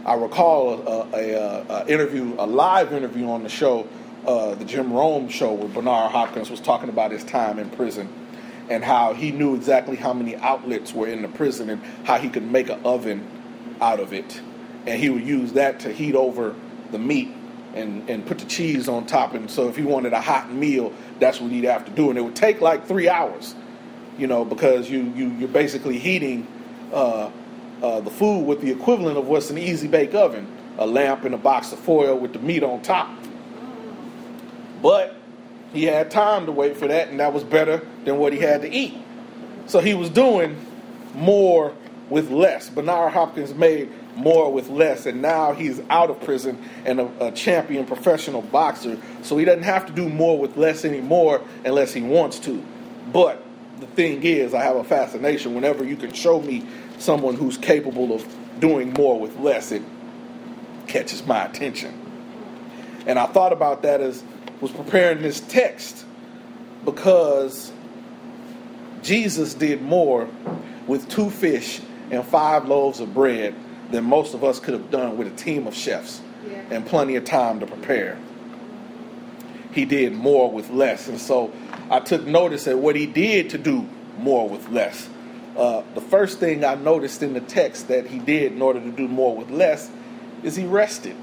I 0.04 0.14
recall 0.14 0.82
a, 0.82 1.16
a, 1.16 1.32
a, 1.32 1.66
a, 1.68 1.86
interview, 1.86 2.34
a 2.38 2.46
live 2.46 2.92
interview 2.92 3.28
on 3.30 3.44
the 3.44 3.48
show, 3.48 3.86
uh, 4.26 4.56
the 4.56 4.64
Jim 4.64 4.92
Rome 4.92 5.28
show, 5.28 5.52
where 5.52 5.68
Bernard 5.68 6.10
Hopkins 6.10 6.50
was 6.50 6.60
talking 6.60 6.88
about 6.88 7.12
his 7.12 7.22
time 7.22 7.60
in 7.60 7.70
prison 7.70 8.08
and 8.68 8.82
how 8.84 9.14
he 9.14 9.30
knew 9.30 9.54
exactly 9.54 9.94
how 9.94 10.12
many 10.12 10.34
outlets 10.36 10.92
were 10.92 11.06
in 11.06 11.22
the 11.22 11.28
prison 11.28 11.70
and 11.70 11.82
how 12.04 12.18
he 12.18 12.28
could 12.28 12.42
make 12.42 12.68
an 12.68 12.80
oven 12.84 13.24
out 13.80 14.00
of 14.00 14.12
it, 14.12 14.40
and 14.86 15.00
he 15.00 15.10
would 15.10 15.24
use 15.26 15.52
that 15.52 15.80
to 15.80 15.92
heat 15.92 16.14
over 16.14 16.54
the 16.90 16.98
meat 16.98 17.32
and 17.74 18.08
and 18.08 18.26
put 18.26 18.38
the 18.38 18.46
cheese 18.46 18.88
on 18.88 19.06
top. 19.06 19.34
And 19.34 19.50
so 19.50 19.68
if 19.68 19.76
he 19.76 19.82
wanted 19.82 20.12
a 20.12 20.20
hot 20.20 20.52
meal, 20.52 20.92
that's 21.18 21.40
what 21.40 21.50
he'd 21.50 21.64
have 21.64 21.84
to 21.86 21.92
do, 21.92 22.10
and 22.10 22.18
it 22.18 22.22
would 22.22 22.36
take 22.36 22.60
like 22.60 22.86
three 22.86 23.08
hours, 23.08 23.54
you 24.18 24.26
know, 24.26 24.44
because 24.44 24.90
you 24.90 25.12
you 25.14 25.28
you're 25.38 25.48
basically 25.48 25.98
heating. 25.98 26.46
Uh, 26.92 27.30
uh, 27.82 27.98
the 28.00 28.10
food 28.10 28.46
with 28.46 28.60
the 28.60 28.70
equivalent 28.70 29.18
of 29.18 29.26
what's 29.26 29.50
an 29.50 29.58
easy 29.58 29.88
bake 29.88 30.14
oven 30.14 30.46
a 30.78 30.86
lamp 30.86 31.24
and 31.24 31.34
a 31.34 31.38
box 31.38 31.72
of 31.72 31.78
foil 31.78 32.18
with 32.18 32.32
the 32.32 32.38
meat 32.38 32.62
on 32.62 32.80
top. 32.82 33.10
But 34.80 35.16
he 35.72 35.84
had 35.84 36.10
time 36.10 36.46
to 36.46 36.52
wait 36.52 36.76
for 36.76 36.88
that, 36.88 37.08
and 37.08 37.20
that 37.20 37.32
was 37.32 37.44
better 37.44 37.86
than 38.04 38.18
what 38.18 38.32
he 38.32 38.38
had 38.38 38.62
to 38.62 38.70
eat. 38.70 38.94
So 39.66 39.80
he 39.80 39.94
was 39.94 40.10
doing 40.10 40.56
more 41.14 41.74
with 42.10 42.30
less. 42.30 42.68
Bernard 42.68 43.12
Hopkins 43.12 43.54
made 43.54 43.90
more 44.14 44.52
with 44.52 44.68
less, 44.68 45.06
and 45.06 45.22
now 45.22 45.52
he's 45.52 45.80
out 45.88 46.10
of 46.10 46.20
prison 46.22 46.62
and 46.84 47.00
a, 47.00 47.26
a, 47.26 47.32
champion 47.32 47.86
professional 47.86 48.42
boxer. 48.42 48.98
So 49.22 49.38
he 49.38 49.44
doesn't 49.44 49.62
have 49.62 49.86
to 49.86 49.92
do 49.92 50.08
more 50.08 50.38
with 50.38 50.56
less 50.56 50.84
anymore 50.84 51.40
unless 51.64 51.92
he 51.92 52.02
wants 52.02 52.38
to. 52.40 52.62
But 53.12 53.42
the 53.80 53.86
thing 53.86 54.22
is, 54.22 54.54
I 54.54 54.62
have 54.62 54.76
a 54.76 54.84
fascination 54.84 55.54
whenever 55.54 55.84
you 55.84 55.96
can 55.96 56.12
show 56.12 56.40
me 56.40 56.66
someone 56.98 57.34
who's 57.34 57.56
capable 57.56 58.14
of 58.14 58.26
doing 58.60 58.92
more 58.92 59.18
with 59.18 59.36
less, 59.38 59.72
it 59.72 59.82
catches 60.86 61.26
my 61.26 61.44
attention. 61.44 61.98
And 63.06 63.18
I 63.18 63.26
thought 63.26 63.52
about 63.52 63.82
that 63.82 64.00
as 64.00 64.22
was 64.60 64.70
preparing 64.70 65.22
this 65.22 65.40
text 65.40 66.04
because 66.84 67.72
Jesus 69.02 69.54
did 69.54 69.82
more 69.82 70.28
with 70.86 71.08
two 71.08 71.30
fish 71.30 71.80
and 72.10 72.24
five 72.24 72.68
loaves 72.68 73.00
of 73.00 73.12
bread 73.12 73.54
than 73.92 74.04
most 74.04 74.34
of 74.34 74.42
us 74.42 74.58
could 74.58 74.74
have 74.74 74.90
done 74.90 75.16
with 75.16 75.28
a 75.28 75.36
team 75.36 75.66
of 75.66 75.74
chefs 75.74 76.20
yeah. 76.48 76.64
and 76.70 76.84
plenty 76.84 77.16
of 77.16 77.24
time 77.24 77.60
to 77.60 77.66
prepare. 77.66 78.18
He 79.72 79.84
did 79.84 80.12
more 80.12 80.50
with 80.50 80.70
less. 80.70 81.08
And 81.08 81.20
so 81.20 81.52
I 81.90 82.00
took 82.00 82.26
notice 82.26 82.66
at 82.66 82.78
what 82.78 82.96
he 82.96 83.06
did 83.06 83.50
to 83.50 83.58
do 83.58 83.88
more 84.18 84.48
with 84.48 84.68
less 84.68 85.08
uh, 85.56 85.82
the 85.94 86.00
first 86.00 86.38
thing 86.38 86.64
I 86.64 86.74
noticed 86.76 87.22
in 87.22 87.34
the 87.34 87.40
text 87.40 87.88
that 87.88 88.06
he 88.06 88.18
did 88.18 88.52
in 88.52 88.62
order 88.62 88.80
to 88.80 88.90
do 88.90 89.06
more 89.06 89.36
with 89.36 89.50
less 89.50 89.90
is 90.42 90.56
he 90.56 90.64
rested. 90.66 91.16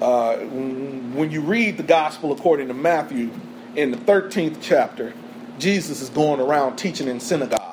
Uh, 0.00 0.36
when 0.36 1.30
you 1.30 1.40
read 1.40 1.76
the 1.76 1.82
gospel 1.82 2.32
according 2.32 2.68
to 2.68 2.74
Matthew, 2.74 3.30
in 3.76 3.90
the 3.90 3.96
13th 3.96 4.58
chapter, 4.60 5.14
Jesus 5.58 6.02
is 6.02 6.10
going 6.10 6.40
around 6.40 6.76
teaching 6.76 7.08
in 7.08 7.20
synagogues. 7.20 7.65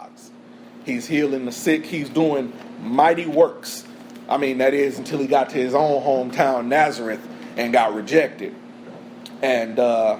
He's 0.85 1.07
healing 1.07 1.45
the 1.45 1.51
sick, 1.51 1.85
he's 1.85 2.09
doing 2.09 2.53
mighty 2.81 3.25
works. 3.25 3.85
I 4.27 4.37
mean, 4.37 4.59
that 4.59 4.73
is 4.73 4.97
until 4.97 5.19
he 5.19 5.27
got 5.27 5.49
to 5.51 5.57
his 5.57 5.73
own 5.73 6.01
hometown, 6.01 6.67
Nazareth, 6.67 7.25
and 7.57 7.71
got 7.71 7.93
rejected. 7.93 8.55
And 9.41 9.77
uh, 9.79 10.19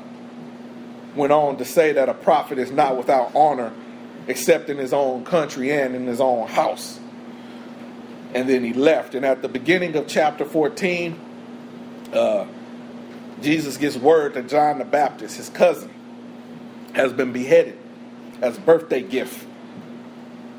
went 1.15 1.31
on 1.31 1.57
to 1.57 1.65
say 1.65 1.93
that 1.93 2.09
a 2.09 2.13
prophet 2.13 2.57
is 2.59 2.71
not 2.71 2.97
without 2.97 3.35
honor 3.35 3.73
except 4.27 4.69
in 4.69 4.77
his 4.77 4.93
own 4.93 5.25
country 5.25 5.71
and 5.71 5.95
in 5.95 6.07
his 6.07 6.21
own 6.21 6.47
house. 6.47 6.99
And 8.33 8.49
then 8.49 8.63
he 8.63 8.73
left. 8.73 9.15
And 9.15 9.25
at 9.25 9.41
the 9.41 9.49
beginning 9.49 9.95
of 9.95 10.07
chapter 10.07 10.45
14, 10.45 11.19
uh, 12.13 12.45
Jesus 13.41 13.77
gives 13.77 13.97
word 13.97 14.33
that 14.35 14.47
John 14.47 14.79
the 14.79 14.85
Baptist, 14.85 15.37
his 15.37 15.49
cousin, 15.49 15.93
has 16.93 17.11
been 17.11 17.33
beheaded 17.33 17.77
as 18.41 18.57
a 18.57 18.61
birthday 18.61 19.01
gift 19.01 19.45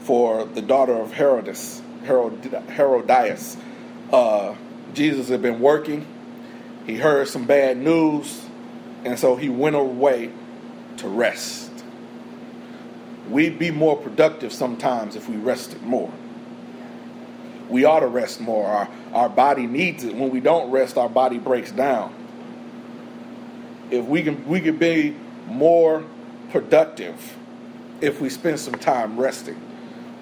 for 0.05 0.45
the 0.45 0.61
daughter 0.61 0.93
of 0.93 1.13
Herodes, 1.13 1.83
Herod, 2.05 2.45
Herodias. 2.69 3.57
Uh, 4.13 4.55
Jesus 4.93 5.29
had 5.29 5.43
been 5.43 5.61
working. 5.61 6.07
He 6.87 6.97
heard 6.97 7.27
some 7.29 7.47
bad 7.47 7.79
news, 7.79 8.45
and 9.05 9.19
so 9.19 9.35
he 9.37 9.49
went 9.49 9.77
away 9.77 10.31
to 10.99 11.09
rest. 11.09 11.71
We'd 13.31 13.59
be 13.59 13.71
more 13.71 13.97
productive 13.97 14.53
sometimes 14.53 15.17
if 15.17 15.29
we 15.29 15.37
rested 15.37 15.83
more. 15.83 16.13
We 17.71 17.87
ought 17.87 18.01
to 18.01 18.07
rest 18.07 18.43
more. 18.43 18.67
Our, 18.67 18.89
our 19.15 19.29
body 19.31 19.67
needs 19.67 20.05
it. 20.05 20.15
When 20.15 20.29
we 20.29 20.41
don't 20.41 20.71
rest, 20.71 20.99
our 20.99 21.09
body 21.09 21.39
breaks 21.39 21.73
down. 21.73 22.15
If 23.91 24.05
we 24.05 24.23
can 24.23 24.47
we 24.47 24.61
can 24.61 24.77
be 24.77 25.17
more 25.47 26.05
productive 26.51 27.37
if 28.03 28.21
we 28.21 28.29
spend 28.29 28.61
some 28.61 28.75
time 28.75 29.19
resting. 29.19 29.61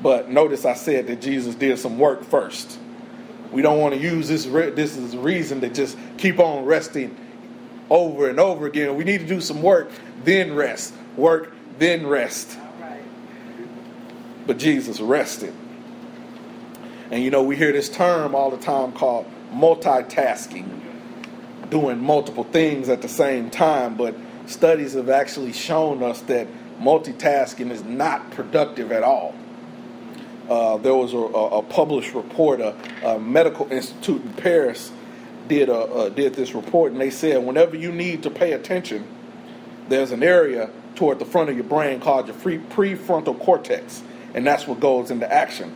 But 0.02 0.30
notice 0.30 0.64
I 0.64 0.74
said 0.74 1.06
that 1.06 1.20
Jesus 1.20 1.54
did 1.54 1.78
some 1.78 1.98
work 1.98 2.24
first. 2.24 2.78
We 3.52 3.62
don't 3.62 3.78
want 3.78 3.94
to 3.94 4.00
use 4.00 4.28
this 4.28 4.44
this 4.44 4.96
as 4.96 5.14
a 5.14 5.18
reason 5.18 5.60
to 5.60 5.68
just 5.68 5.96
keep 6.16 6.40
on 6.40 6.64
resting 6.64 7.16
over 7.90 8.28
and 8.28 8.40
over 8.40 8.66
again. 8.66 8.96
We 8.96 9.04
need 9.04 9.20
to 9.20 9.26
do 9.26 9.40
some 9.40 9.62
work, 9.62 9.90
then 10.24 10.54
rest. 10.54 10.94
Work, 11.16 11.52
then 11.78 12.06
rest. 12.06 12.58
But 14.46 14.58
Jesus 14.58 14.98
rested. 14.98 15.54
And 17.10 17.22
you 17.22 17.30
know, 17.30 17.42
we 17.42 17.56
hear 17.56 17.72
this 17.72 17.90
term 17.90 18.34
all 18.34 18.50
the 18.50 18.56
time 18.56 18.92
called 18.92 19.26
multitasking, 19.52 20.66
doing 21.68 22.00
multiple 22.00 22.44
things 22.44 22.88
at 22.88 23.02
the 23.02 23.08
same 23.08 23.50
time. 23.50 23.96
But 23.96 24.16
studies 24.46 24.94
have 24.94 25.10
actually 25.10 25.52
shown 25.52 26.02
us 26.02 26.22
that 26.22 26.48
multitasking 26.80 27.70
is 27.70 27.84
not 27.84 28.30
productive 28.30 28.90
at 28.90 29.02
all. 29.02 29.34
Uh, 30.52 30.76
there 30.76 30.94
was 30.94 31.14
a, 31.14 31.16
a, 31.16 31.62
published 31.62 32.12
report, 32.12 32.60
a, 32.60 32.76
a 33.06 33.18
medical 33.18 33.72
institute 33.72 34.20
in 34.20 34.34
Paris 34.34 34.92
did 35.48 35.70
a, 35.70 35.74
uh, 35.74 36.08
did 36.10 36.34
this 36.34 36.54
report, 36.54 36.92
and 36.92 37.00
they 37.00 37.08
said 37.08 37.42
whenever 37.42 37.74
you 37.74 37.90
need 37.90 38.22
to 38.22 38.28
pay 38.28 38.52
attention, 38.52 39.02
there's 39.88 40.10
an 40.10 40.22
area 40.22 40.68
toward 40.94 41.18
the 41.18 41.24
front 41.24 41.48
of 41.48 41.56
your 41.56 41.64
brain 41.64 42.00
called 42.00 42.26
your 42.26 42.36
prefrontal 42.36 43.40
cortex, 43.40 44.02
and 44.34 44.46
that's 44.46 44.66
what 44.66 44.78
goes 44.78 45.10
into 45.10 45.32
action. 45.32 45.74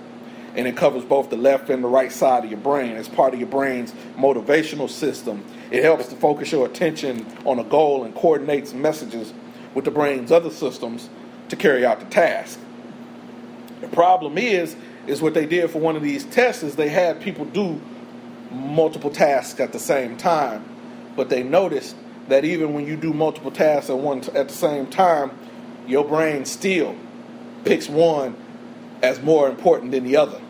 And 0.54 0.68
it 0.68 0.76
covers 0.76 1.06
both 1.06 1.30
the 1.30 1.38
left 1.38 1.71
and 1.71 1.83
the 1.83 1.88
right 1.88 2.12
side 2.12 2.45
of 2.45 2.50
your 2.50 2.61
brain. 2.61 2.99
It's 2.99 3.09
part 3.09 3.33
of 3.33 3.40
your 3.40 3.49
brain's 3.49 3.92
motivational 4.18 4.90
system. 4.90 5.42
It 5.71 5.85
helps 5.85 6.09
to 6.09 6.16
focus 6.16 6.52
your 6.52 6.66
attention 6.66 7.25
on 7.47 7.59
a 7.59 7.64
goal 7.64 8.04
and 8.04 8.14
coordinates 8.14 8.75
messages 8.75 9.33
with 9.73 9.87
the 9.87 9.90
brain's 9.90 10.30
other 10.30 10.50
systems 10.50 11.09
to 11.49 11.56
carry 11.56 11.87
out 11.87 12.00
the 12.00 12.06
task. 12.06 12.61
The 13.80 13.88
problem 13.88 14.38
is, 14.38 14.76
is 15.06 15.23
what 15.23 15.35
they 15.35 15.47
did 15.47 15.71
for 15.71 15.78
one 15.78 15.97
of 15.97 16.02
these 16.02 16.25
tests 16.25 16.62
is 16.62 16.76
they 16.76 16.88
had 16.88 17.21
people 17.21 17.45
do 17.45 17.80
multiple 18.50 19.11
tasks 19.11 19.61
at 19.61 19.73
the 19.73 19.78
same 19.78 20.16
time. 20.16 20.64
But 21.14 21.28
they 21.28 21.42
noticed 21.42 21.97
that 22.28 22.45
even 22.45 22.75
when 22.75 22.87
you 22.87 22.97
do 22.97 23.12
multiple 23.12 23.50
tasks 23.50 23.90
at 23.90 23.99
one 23.99 24.23
at 24.35 24.49
the 24.49 24.54
same 24.54 24.87
time, 24.87 25.30
your 25.87 26.04
brain 26.04 26.45
still 26.45 26.97
picks 27.64 27.88
one 27.88 28.37
as 29.02 29.21
more 29.23 29.49
important 29.49 29.92
than 29.92 30.04
the 30.04 30.16
other 30.16 30.40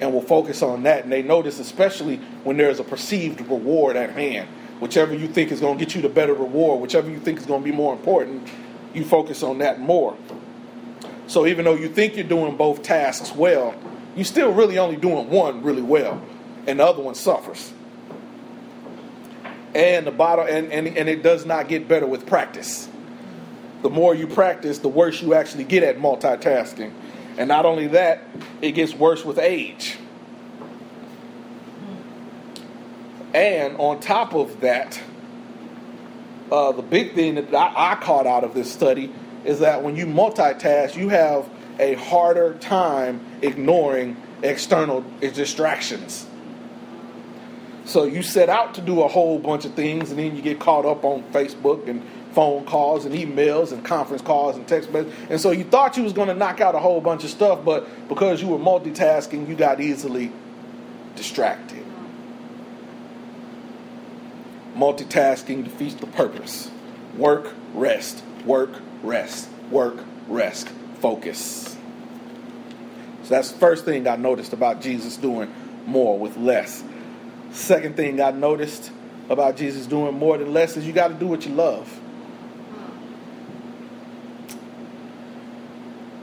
and 0.00 0.12
will 0.12 0.22
focus 0.22 0.62
on 0.62 0.82
that. 0.84 1.04
And 1.04 1.12
they 1.12 1.22
notice, 1.22 1.58
especially 1.58 2.16
when 2.44 2.56
there's 2.56 2.78
a 2.78 2.84
perceived 2.84 3.40
reward 3.40 3.96
at 3.96 4.10
hand, 4.10 4.48
whichever 4.80 5.14
you 5.14 5.26
think 5.26 5.50
is 5.50 5.60
going 5.60 5.78
to 5.78 5.84
get 5.84 5.94
you 5.94 6.02
the 6.02 6.08
better 6.08 6.34
reward, 6.34 6.80
whichever 6.80 7.10
you 7.10 7.18
think 7.18 7.38
is 7.38 7.46
going 7.46 7.62
to 7.62 7.64
be 7.64 7.74
more 7.74 7.94
important, 7.94 8.48
you 8.94 9.04
focus 9.04 9.42
on 9.42 9.58
that 9.58 9.80
more. 9.80 10.16
So 11.28 11.46
even 11.46 11.66
though 11.66 11.74
you 11.74 11.88
think 11.88 12.16
you're 12.16 12.26
doing 12.26 12.56
both 12.56 12.82
tasks 12.82 13.32
well, 13.32 13.74
you're 14.16 14.24
still 14.24 14.52
really 14.52 14.78
only 14.78 14.96
doing 14.96 15.30
one 15.30 15.62
really 15.62 15.82
well, 15.82 16.20
and 16.66 16.80
the 16.80 16.86
other 16.86 17.02
one 17.02 17.14
suffers. 17.14 17.72
And 19.74 20.06
the 20.06 20.10
bottom, 20.10 20.46
and, 20.48 20.72
and, 20.72 20.88
and 20.88 21.08
it 21.08 21.22
does 21.22 21.44
not 21.44 21.68
get 21.68 21.86
better 21.86 22.06
with 22.06 22.26
practice. 22.26 22.88
The 23.82 23.90
more 23.90 24.14
you 24.14 24.26
practice, 24.26 24.78
the 24.78 24.88
worse 24.88 25.22
you 25.22 25.34
actually 25.34 25.64
get 25.64 25.84
at 25.84 25.98
multitasking. 25.98 26.92
And 27.36 27.46
not 27.46 27.66
only 27.66 27.88
that, 27.88 28.22
it 28.62 28.72
gets 28.72 28.94
worse 28.94 29.24
with 29.24 29.38
age. 29.38 29.98
And 33.34 33.76
on 33.76 34.00
top 34.00 34.34
of 34.34 34.62
that, 34.62 35.00
uh, 36.50 36.72
the 36.72 36.82
big 36.82 37.14
thing 37.14 37.34
that 37.34 37.54
I, 37.54 37.92
I 37.92 37.94
caught 37.96 38.26
out 38.26 38.42
of 38.42 38.54
this 38.54 38.72
study 38.72 39.12
is 39.44 39.60
that 39.60 39.82
when 39.82 39.96
you 39.96 40.06
multitask, 40.06 40.96
you 40.96 41.08
have 41.08 41.48
a 41.78 41.94
harder 41.94 42.54
time 42.54 43.24
ignoring 43.42 44.16
external 44.42 45.04
distractions. 45.20 46.26
So 47.84 48.04
you 48.04 48.22
set 48.22 48.48
out 48.48 48.74
to 48.74 48.80
do 48.82 49.02
a 49.02 49.08
whole 49.08 49.38
bunch 49.38 49.64
of 49.64 49.74
things, 49.74 50.10
and 50.10 50.18
then 50.18 50.36
you 50.36 50.42
get 50.42 50.60
caught 50.60 50.84
up 50.84 51.04
on 51.04 51.22
Facebook 51.32 51.88
and 51.88 52.02
phone 52.32 52.64
calls 52.66 53.06
and 53.06 53.14
emails 53.14 53.72
and 53.72 53.82
conference 53.84 54.20
calls 54.20 54.56
and 54.56 54.68
text 54.68 54.92
messages. 54.92 55.14
And 55.30 55.40
so 55.40 55.50
you 55.50 55.64
thought 55.64 55.96
you 55.96 56.02
was 56.02 56.12
going 56.12 56.28
to 56.28 56.34
knock 56.34 56.60
out 56.60 56.74
a 56.74 56.78
whole 56.78 57.00
bunch 57.00 57.24
of 57.24 57.30
stuff, 57.30 57.64
but 57.64 58.08
because 58.08 58.42
you 58.42 58.48
were 58.48 58.58
multitasking, 58.58 59.48
you 59.48 59.54
got 59.54 59.80
easily 59.80 60.30
distracted. 61.16 61.84
Multitasking 64.76 65.64
defeats 65.64 65.94
the 65.94 66.06
purpose. 66.06 66.70
Work, 67.16 67.54
rest, 67.74 68.22
work, 68.48 68.70
rest, 69.02 69.48
work, 69.70 70.02
rest, 70.26 70.68
focus. 71.00 71.76
So 73.22 73.28
that's 73.28 73.52
the 73.52 73.58
first 73.58 73.84
thing 73.84 74.08
I 74.08 74.16
noticed 74.16 74.54
about 74.54 74.80
Jesus 74.80 75.18
doing 75.18 75.52
more 75.86 76.18
with 76.18 76.36
less. 76.38 76.82
Second 77.52 77.94
thing 77.96 78.20
I 78.20 78.30
noticed 78.30 78.90
about 79.28 79.56
Jesus 79.56 79.86
doing 79.86 80.18
more 80.18 80.38
than 80.38 80.52
less 80.52 80.76
is 80.76 80.86
you 80.86 80.94
got 80.94 81.08
to 81.08 81.14
do 81.14 81.26
what 81.26 81.44
you 81.44 81.52
love. 81.52 81.86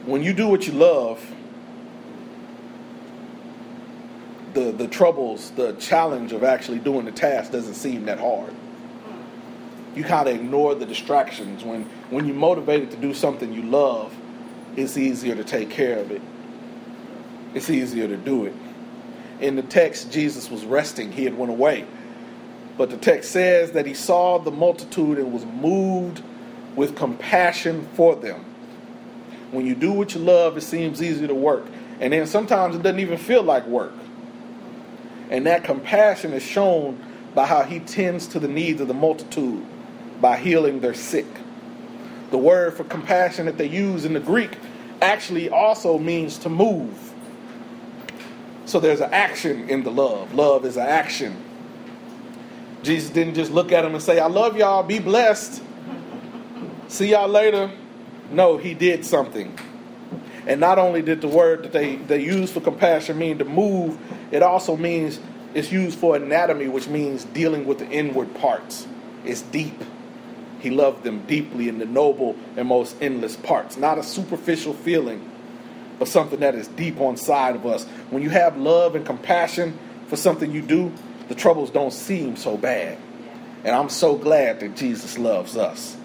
When 0.05 0.23
you 0.23 0.33
do 0.33 0.47
what 0.47 0.65
you 0.67 0.73
love, 0.73 1.23
the, 4.53 4.71
the 4.71 4.87
troubles, 4.87 5.51
the 5.51 5.73
challenge 5.73 6.31
of 6.31 6.43
actually 6.43 6.79
doing 6.79 7.05
the 7.05 7.11
task 7.11 7.51
doesn't 7.51 7.75
seem 7.75 8.05
that 8.05 8.19
hard 8.19 8.53
you 9.95 10.03
kind 10.03 10.27
of 10.27 10.35
ignore 10.35 10.75
the 10.75 10.85
distractions. 10.85 11.63
When 11.63 11.83
when 12.09 12.25
you're 12.27 12.35
motivated 12.35 12.91
to 12.91 12.97
do 12.97 13.13
something 13.13 13.53
you 13.53 13.63
love, 13.63 14.13
it's 14.75 14.97
easier 14.97 15.35
to 15.35 15.43
take 15.43 15.69
care 15.69 15.99
of 15.99 16.11
it. 16.11 16.21
It's 17.53 17.69
easier 17.69 18.07
to 18.07 18.17
do 18.17 18.45
it. 18.45 18.53
In 19.39 19.55
the 19.55 19.61
text, 19.63 20.11
Jesus 20.11 20.51
was 20.51 20.65
resting; 20.65 21.11
he 21.11 21.23
had 21.23 21.37
went 21.37 21.51
away. 21.51 21.85
But 22.77 22.89
the 22.89 22.97
text 22.97 23.31
says 23.31 23.71
that 23.71 23.85
he 23.85 23.93
saw 23.93 24.37
the 24.37 24.51
multitude 24.51 25.17
and 25.17 25.31
was 25.31 25.45
moved 25.45 26.21
with 26.75 26.95
compassion 26.97 27.87
for 27.93 28.17
them. 28.17 28.43
When 29.51 29.65
you 29.65 29.75
do 29.75 29.93
what 29.93 30.13
you 30.13 30.19
love, 30.19 30.57
it 30.57 30.61
seems 30.61 31.01
easier 31.01 31.29
to 31.29 31.35
work. 31.35 31.65
And 32.01 32.11
then 32.11 32.27
sometimes 32.27 32.75
it 32.75 32.83
doesn't 32.83 32.99
even 32.99 33.17
feel 33.17 33.43
like 33.43 33.65
work. 33.65 33.93
And 35.29 35.45
that 35.45 35.63
compassion 35.63 36.33
is 36.33 36.43
shown 36.43 37.01
by 37.33 37.45
how 37.45 37.63
he 37.63 37.79
tends 37.79 38.27
to 38.27 38.39
the 38.39 38.49
needs 38.49 38.81
of 38.81 38.89
the 38.89 38.93
multitude 38.93 39.65
by 40.21 40.37
healing 40.37 40.79
their 40.79 40.93
sick. 40.93 41.27
The 42.31 42.37
word 42.37 42.73
for 42.73 42.83
compassion 42.83 43.45
that 43.45 43.57
they 43.57 43.67
use 43.67 44.05
in 44.05 44.13
the 44.13 44.19
Greek 44.19 44.57
actually 45.01 45.49
also 45.49 45.97
means 45.97 46.37
to 46.39 46.49
move. 46.49 47.13
So 48.65 48.79
there's 48.79 49.01
an 49.01 49.13
action 49.13 49.69
in 49.69 49.83
the 49.83 49.91
love. 49.91 50.33
Love 50.33 50.65
is 50.65 50.77
an 50.77 50.87
action. 50.87 51.43
Jesus 52.81 53.09
didn't 53.09 53.35
just 53.35 53.51
look 53.51 53.71
at 53.71 53.81
them 53.81 53.93
and 53.93 54.03
say, 54.03 54.19
I 54.19 54.27
love 54.27 54.57
y'all, 54.57 54.83
be 54.83 54.99
blessed. 54.99 55.61
See 56.87 57.11
y'all 57.11 57.27
later. 57.27 57.71
No, 58.31 58.57
he 58.57 58.73
did 58.73 59.05
something. 59.05 59.57
And 60.47 60.59
not 60.59 60.77
only 60.77 61.01
did 61.01 61.21
the 61.21 61.27
word 61.27 61.63
that 61.63 61.71
they, 61.71 61.95
they 61.95 62.23
use 62.23 62.51
for 62.51 62.61
compassion 62.61 63.17
mean 63.17 63.39
to 63.39 63.45
move, 63.45 63.97
it 64.31 64.43
also 64.43 64.77
means 64.77 65.19
it's 65.53 65.71
used 65.71 65.97
for 65.97 66.15
anatomy, 66.15 66.67
which 66.67 66.87
means 66.87 67.23
dealing 67.25 67.65
with 67.65 67.79
the 67.79 67.87
inward 67.87 68.33
parts. 68.35 68.87
It's 69.23 69.41
deep. 69.41 69.81
He 70.65 70.71
loved 70.71 71.03
them 71.03 71.23
deeply 71.27 71.69
in 71.69 71.77
the 71.77 71.85
noble 71.85 72.35
and 72.57 72.67
most 72.67 72.95
endless 72.99 73.35
parts. 73.35 73.77
Not 73.77 73.99
a 73.99 74.03
superficial 74.03 74.73
feeling, 74.73 75.29
but 75.99 76.07
something 76.07 76.39
that 76.39 76.55
is 76.55 76.67
deep 76.69 76.99
on 76.99 77.17
side 77.17 77.55
of 77.55 77.67
us. 77.67 77.85
When 78.09 78.23
you 78.23 78.31
have 78.31 78.57
love 78.57 78.95
and 78.95 79.05
compassion 79.05 79.77
for 80.07 80.15
something 80.15 80.51
you 80.51 80.63
do, 80.63 80.91
the 81.27 81.35
troubles 81.35 81.69
don't 81.69 81.93
seem 81.93 82.35
so 82.35 82.57
bad. 82.57 82.97
And 83.63 83.75
I'm 83.75 83.89
so 83.89 84.15
glad 84.15 84.59
that 84.61 84.75
Jesus 84.75 85.19
loves 85.19 85.55
us. 85.55 85.95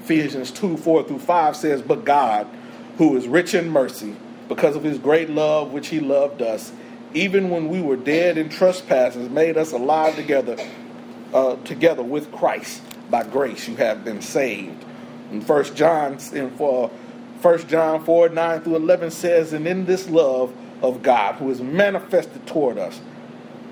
Ephesians 0.00 0.50
2 0.50 0.76
4 0.76 1.04
through 1.04 1.20
5 1.20 1.56
says, 1.56 1.80
But 1.80 2.04
God, 2.04 2.46
who 2.98 3.16
is 3.16 3.26
rich 3.26 3.54
in 3.54 3.70
mercy, 3.70 4.14
because 4.50 4.76
of 4.76 4.82
his 4.82 4.98
great 4.98 5.30
love 5.30 5.72
which 5.72 5.88
he 5.88 5.98
loved 5.98 6.42
us, 6.42 6.72
even 7.14 7.48
when 7.48 7.70
we 7.70 7.80
were 7.80 7.96
dead 7.96 8.36
in 8.36 8.50
trespasses, 8.50 9.30
made 9.30 9.56
us 9.56 9.72
alive 9.72 10.14
together, 10.14 10.58
uh, 11.32 11.56
together 11.64 12.02
with 12.02 12.30
Christ 12.32 12.82
by 13.10 13.24
grace 13.24 13.68
you 13.68 13.76
have 13.76 14.04
been 14.04 14.22
saved. 14.22 14.84
In 15.30 15.40
First 15.40 15.74
John 15.74 16.18
in 16.32 16.50
for 16.56 16.90
First 17.40 17.68
John 17.68 18.04
4, 18.04 18.30
9 18.30 18.60
through 18.62 18.76
11 18.76 19.10
says, 19.10 19.52
And 19.52 19.66
in 19.66 19.84
this 19.84 20.08
love 20.08 20.52
of 20.82 21.02
God, 21.02 21.36
who 21.36 21.50
is 21.50 21.60
manifested 21.60 22.46
toward 22.46 22.78
us, 22.78 23.00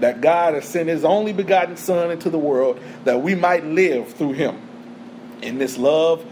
that 0.01 0.20
God 0.20 0.55
has 0.55 0.64
sent 0.64 0.88
his 0.88 1.05
only 1.05 1.33
begotten 1.33 1.77
Son 1.77 2.11
into 2.11 2.31
the 2.31 2.38
world 2.38 2.81
that 3.05 3.23
we 3.23 3.35
might 3.35 3.64
live 3.64 4.12
through 4.14 4.33
him. 4.33 4.61
In 5.42 5.59
this 5.59 5.79
love, 5.79 6.25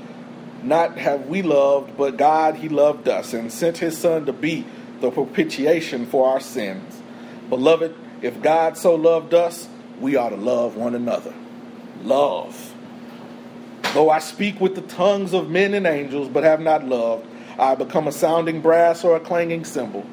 not 0.62 0.98
have 0.98 1.26
we 1.26 1.42
loved, 1.42 1.96
but 1.96 2.16
God 2.16 2.56
he 2.56 2.68
loved 2.68 3.08
us 3.08 3.32
and 3.34 3.52
sent 3.52 3.78
his 3.78 3.96
Son 3.96 4.26
to 4.26 4.32
be 4.32 4.64
the 5.00 5.10
propitiation 5.10 6.06
for 6.06 6.28
our 6.28 6.40
sins. 6.40 7.00
Beloved, 7.48 7.94
if 8.22 8.40
God 8.40 8.76
so 8.76 8.94
loved 8.94 9.34
us, 9.34 9.68
we 10.00 10.16
ought 10.16 10.30
to 10.30 10.36
love 10.36 10.76
one 10.76 10.94
another. 10.94 11.34
Love. 12.02 12.71
Though 13.94 14.08
I 14.08 14.20
speak 14.20 14.58
with 14.58 14.74
the 14.74 14.82
tongues 14.82 15.34
of 15.34 15.50
men 15.50 15.74
and 15.74 15.86
angels, 15.86 16.28
but 16.28 16.44
have 16.44 16.60
not 16.60 16.86
love, 16.86 17.26
I 17.58 17.74
become 17.74 18.08
a 18.08 18.12
sounding 18.12 18.62
brass 18.62 19.04
or 19.04 19.16
a 19.16 19.20
clanging 19.20 19.66
cymbal. 19.66 20.06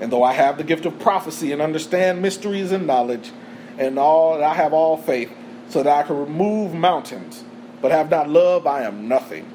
And 0.00 0.10
though 0.10 0.22
I 0.22 0.32
have 0.32 0.56
the 0.56 0.64
gift 0.64 0.86
of 0.86 0.98
prophecy 0.98 1.52
and 1.52 1.60
understand 1.60 2.22
mysteries 2.22 2.72
and 2.72 2.86
knowledge, 2.86 3.30
and 3.78 3.98
all 3.98 4.42
I 4.42 4.54
have 4.54 4.72
all 4.72 4.96
faith, 4.96 5.30
so 5.68 5.82
that 5.82 6.04
I 6.04 6.06
can 6.06 6.18
remove 6.18 6.72
mountains, 6.72 7.44
but 7.82 7.90
have 7.90 8.10
not 8.10 8.30
love, 8.30 8.66
I 8.66 8.84
am 8.84 9.06
nothing. 9.06 9.50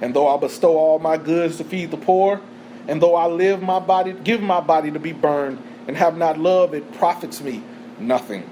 And 0.00 0.14
though 0.14 0.34
I 0.34 0.38
bestow 0.38 0.78
all 0.78 0.98
my 0.98 1.18
goods 1.18 1.58
to 1.58 1.64
feed 1.64 1.90
the 1.90 1.98
poor, 1.98 2.40
and 2.88 3.00
though 3.00 3.14
I 3.14 3.26
live 3.26 3.62
my 3.62 3.78
body, 3.78 4.12
give 4.12 4.40
my 4.40 4.60
body 4.60 4.90
to 4.90 4.98
be 4.98 5.12
burned, 5.12 5.62
and 5.86 5.98
have 5.98 6.16
not 6.16 6.38
love, 6.38 6.72
it 6.72 6.92
profits 6.94 7.42
me 7.42 7.62
nothing. 7.98 8.48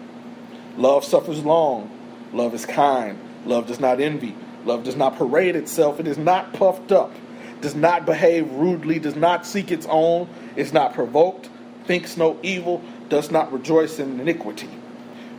Love 0.77 1.03
suffers 1.05 1.43
long, 1.45 1.90
love 2.35 2.53
is 2.53 2.66
kind. 2.66 3.19
Love 3.44 3.66
does 3.66 3.81
not 3.81 4.00
envy. 4.00 4.35
Love 4.64 4.85
does 4.85 4.96
not 4.96 5.16
parade 5.16 5.57
itself. 5.57 6.00
It 6.00 6.07
is 6.07 6.18
not 6.18 6.53
puffed 6.53 6.92
up, 6.92 7.12
does 7.61 7.74
not 7.74 8.05
behave 8.05 8.50
rudely, 8.53 8.98
does 8.98 9.16
not 9.16 9.46
seek 9.46 9.70
its 9.70 9.87
own, 9.88 10.29
is 10.57 10.72
not 10.72 10.94
provoked, 10.94 11.48
thinks 11.85 12.16
no 12.16 12.38
evil, 12.42 12.83
does 13.09 13.31
not 13.31 13.53
rejoice 13.53 13.98
in 13.98 14.20
iniquity, 14.20 14.68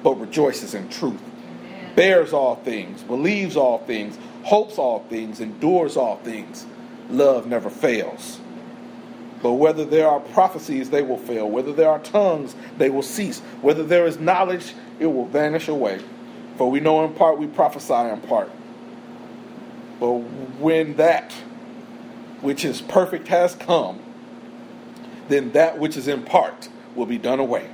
but 0.03 0.19
rejoices 0.19 0.73
in 0.73 0.89
truth, 0.89 1.21
Amen. 1.21 1.95
bears 1.95 2.33
all 2.33 2.55
things, 2.55 3.03
believes 3.03 3.55
all 3.55 3.79
things, 3.79 4.17
hopes 4.43 4.77
all 4.77 5.05
things, 5.09 5.39
endures 5.39 5.95
all 5.95 6.17
things. 6.17 6.65
Love 7.09 7.45
never 7.45 7.69
fails. 7.69 8.39
But 9.41 9.53
whether 9.53 9.85
there 9.85 10.07
are 10.07 10.19
prophecies, 10.19 10.89
they 10.89 11.01
will 11.01 11.17
fail. 11.17 11.49
Whether 11.49 11.73
there 11.73 11.89
are 11.89 11.99
tongues, 11.99 12.55
they 12.77 12.89
will 12.89 13.01
cease. 13.01 13.39
Whether 13.61 13.83
there 13.83 14.05
is 14.05 14.19
knowledge, 14.19 14.73
it 14.99 15.07
will 15.07 15.25
vanish 15.25 15.67
away. 15.67 15.99
For 16.57 16.69
we 16.69 16.79
know 16.79 17.03
in 17.05 17.13
part, 17.13 17.37
we 17.37 17.47
prophesy 17.47 17.93
in 17.93 18.21
part. 18.21 18.49
But 19.99 20.13
when 20.59 20.95
that 20.95 21.31
which 22.41 22.65
is 22.65 22.81
perfect 22.81 23.27
has 23.27 23.55
come, 23.55 23.99
then 25.29 25.51
that 25.51 25.79
which 25.79 25.95
is 25.95 26.07
in 26.07 26.23
part 26.23 26.69
will 26.95 27.05
be 27.05 27.17
done 27.17 27.39
away. 27.39 27.69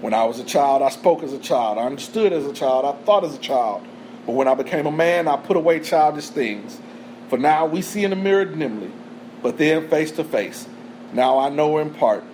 When 0.00 0.14
I 0.14 0.24
was 0.24 0.40
a 0.40 0.44
child, 0.44 0.82
I 0.82 0.88
spoke 0.88 1.22
as 1.22 1.32
a 1.32 1.38
child. 1.38 1.78
I 1.78 1.82
understood 1.82 2.32
as 2.32 2.46
a 2.46 2.52
child. 2.52 2.86
I 2.86 2.92
thought 3.04 3.22
as 3.22 3.34
a 3.34 3.38
child. 3.38 3.86
But 4.26 4.32
when 4.32 4.48
I 4.48 4.54
became 4.54 4.86
a 4.86 4.92
man, 4.92 5.28
I 5.28 5.36
put 5.36 5.56
away 5.56 5.80
childish 5.80 6.30
things. 6.30 6.80
For 7.28 7.38
now 7.38 7.66
we 7.66 7.82
see 7.82 8.04
in 8.04 8.10
the 8.10 8.16
mirror 8.16 8.44
dimly, 8.44 8.90
but 9.42 9.58
then 9.58 9.88
face 9.88 10.10
to 10.12 10.24
face. 10.24 10.66
Now 11.12 11.38
I 11.38 11.50
know 11.50 11.78
in 11.78 11.90
part, 11.90 12.24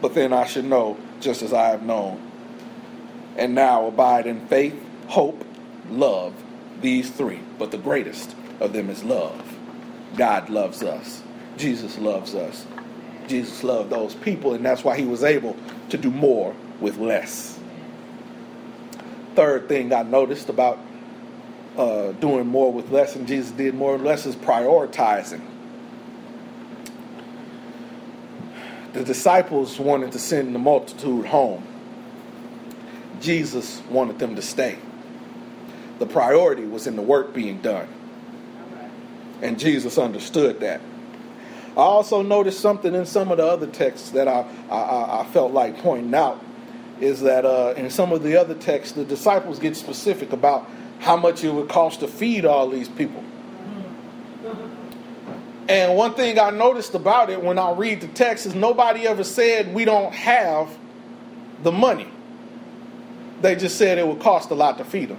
but 0.00 0.14
then 0.14 0.32
I 0.32 0.44
should 0.44 0.66
know 0.66 0.98
just 1.20 1.42
as 1.42 1.52
I 1.52 1.68
have 1.68 1.82
known 1.82 2.27
And 3.38 3.54
now 3.54 3.86
abide 3.86 4.26
in 4.26 4.46
faith, 4.48 4.74
hope, 5.06 5.42
love, 5.88 6.34
these 6.82 7.10
three. 7.10 7.40
But 7.58 7.70
the 7.70 7.78
greatest 7.78 8.34
of 8.60 8.72
them 8.74 8.90
is 8.90 9.02
love. 9.04 9.56
God 10.16 10.50
loves 10.50 10.82
us. 10.82 11.22
Jesus 11.56 11.96
loves 11.98 12.34
us. 12.34 12.66
Jesus 13.28 13.62
loved 13.62 13.90
those 13.90 14.14
people, 14.14 14.54
and 14.54 14.64
that's 14.64 14.84
why 14.84 14.96
he 14.96 15.04
was 15.04 15.22
able 15.22 15.56
to 15.90 15.96
do 15.96 16.10
more 16.10 16.54
with 16.80 16.98
less. 16.98 17.58
Third 19.34 19.68
thing 19.68 19.92
I 19.92 20.02
noticed 20.02 20.48
about 20.48 20.78
uh, 21.76 22.12
doing 22.12 22.46
more 22.46 22.72
with 22.72 22.90
less 22.90 23.14
than 23.14 23.26
Jesus 23.26 23.52
did 23.52 23.74
more 23.74 23.94
or 23.94 23.98
less 23.98 24.26
is 24.26 24.34
prioritizing. 24.34 25.42
The 28.94 29.04
disciples 29.04 29.78
wanted 29.78 30.12
to 30.12 30.18
send 30.18 30.54
the 30.54 30.58
multitude 30.58 31.26
home. 31.26 31.64
Jesus 33.20 33.82
wanted 33.90 34.18
them 34.18 34.36
to 34.36 34.42
stay. 34.42 34.78
The 35.98 36.06
priority 36.06 36.64
was 36.64 36.86
in 36.86 36.96
the 36.96 37.02
work 37.02 37.34
being 37.34 37.60
done. 37.60 37.88
And 39.42 39.58
Jesus 39.58 39.98
understood 39.98 40.60
that. 40.60 40.80
I 41.72 41.80
also 41.80 42.22
noticed 42.22 42.60
something 42.60 42.94
in 42.94 43.06
some 43.06 43.30
of 43.30 43.38
the 43.38 43.46
other 43.46 43.66
texts 43.66 44.10
that 44.10 44.26
I, 44.26 44.46
I, 44.68 45.20
I 45.20 45.26
felt 45.32 45.52
like 45.52 45.78
pointing 45.78 46.14
out 46.14 46.42
is 47.00 47.20
that 47.20 47.44
uh, 47.44 47.74
in 47.76 47.90
some 47.90 48.12
of 48.12 48.22
the 48.22 48.36
other 48.36 48.54
texts, 48.54 48.94
the 48.94 49.04
disciples 49.04 49.58
get 49.60 49.76
specific 49.76 50.32
about 50.32 50.68
how 50.98 51.16
much 51.16 51.44
it 51.44 51.52
would 51.52 51.68
cost 51.68 52.00
to 52.00 52.08
feed 52.08 52.44
all 52.44 52.68
these 52.68 52.88
people. 52.88 53.22
And 55.68 55.96
one 55.96 56.14
thing 56.14 56.38
I 56.40 56.50
noticed 56.50 56.94
about 56.94 57.30
it 57.30 57.42
when 57.42 57.58
I 57.58 57.72
read 57.72 58.00
the 58.00 58.08
text 58.08 58.46
is 58.46 58.54
nobody 58.54 59.06
ever 59.06 59.22
said 59.22 59.72
we 59.74 59.84
don't 59.84 60.12
have 60.14 60.76
the 61.62 61.70
money. 61.70 62.08
They 63.40 63.54
just 63.54 63.76
said 63.76 63.98
it 63.98 64.06
would 64.06 64.20
cost 64.20 64.50
a 64.50 64.54
lot 64.54 64.78
to 64.78 64.84
feed 64.84 65.10
them. 65.10 65.18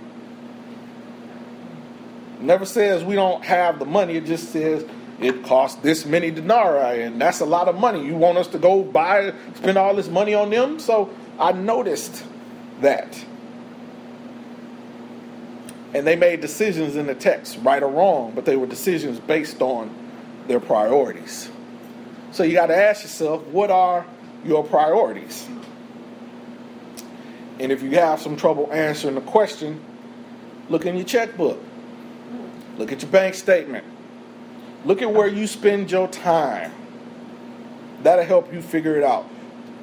never 2.42 2.66
says 2.66 3.04
we 3.04 3.16
don't 3.16 3.44
have 3.44 3.80
the 3.80 3.86
money, 3.86 4.18
it 4.18 4.26
just 4.26 4.50
says 4.52 4.86
it 5.20 5.44
costs 5.44 5.82
this 5.82 6.06
many 6.06 6.32
denarii, 6.32 7.04
and 7.04 7.20
that's 7.22 7.42
a 7.42 7.46
lot 7.46 7.68
of 7.68 7.76
money. 7.76 8.06
You 8.06 8.16
want 8.16 8.38
us 8.38 8.48
to 8.48 8.58
go 8.58 8.84
buy, 8.84 9.34
spend 9.56 9.78
all 9.78 9.94
this 9.96 10.08
money 10.08 10.34
on 10.34 10.50
them? 10.50 10.80
So 10.80 11.10
I 11.38 11.52
noticed 11.52 12.24
that. 12.82 13.26
And 15.94 16.06
they 16.06 16.16
made 16.16 16.40
decisions 16.42 16.96
in 16.96 17.08
the 17.08 17.16
text, 17.16 17.58
right 17.64 17.82
or 17.82 17.90
wrong, 17.90 18.34
but 18.36 18.46
they 18.46 18.56
were 18.56 18.68
decisions 18.68 19.20
based 19.20 19.62
on 19.62 19.94
their 20.48 20.60
priorities. 20.60 21.50
So 22.32 22.44
you 22.44 22.54
got 22.54 22.68
to 22.68 22.76
ask 22.76 23.02
yourself, 23.02 23.46
what 23.48 23.72
are 23.72 24.06
your 24.46 24.64
priorities? 24.64 25.48
And 27.60 27.72
if 27.72 27.84
you 27.84 27.92
have 27.92 28.22
some 28.22 28.38
trouble 28.38 28.72
answering 28.72 29.16
the 29.16 29.22
question, 29.22 29.82
look 30.70 30.86
in 30.86 30.96
your 30.96 31.06
checkbook. 31.06 31.62
Look 32.78 32.92
at 32.94 33.02
your 33.02 33.12
bank 33.12 33.36
statement. 33.36 33.84
Look 34.86 35.02
at 35.02 35.12
where 35.12 35.28
you 35.28 35.46
spend 35.46 35.92
your 35.92 36.08
time. 36.08 36.72
That'll 38.04 38.24
help 38.24 38.54
you 38.54 38.62
figure 38.62 38.96
it 38.96 39.04
out. 39.04 39.24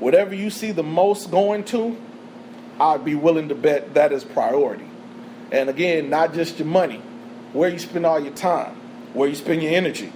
Whatever 0.01 0.35
you 0.35 0.49
see 0.49 0.73
the 0.73 0.83
most 0.83 1.31
going 1.31 1.65
to, 1.65 1.97
I'd 2.81 3.05
be 3.05 3.15
willing 3.15 3.51
to 3.51 3.55
bet 3.55 3.95
that 3.95 4.13
is 4.13 4.25
priority. 4.25 4.89
And 5.53 5.69
again, 5.69 6.09
not 6.09 6.33
just 6.33 6.59
your 6.59 6.69
money, 6.69 7.03
where 7.53 7.69
you 7.69 7.79
spend 7.79 8.07
all 8.07 8.19
your 8.19 8.35
time, 8.35 8.75
where 9.13 9.29
you 9.29 9.35
spend 9.35 9.63
your 9.63 9.73
energy. 9.73 10.13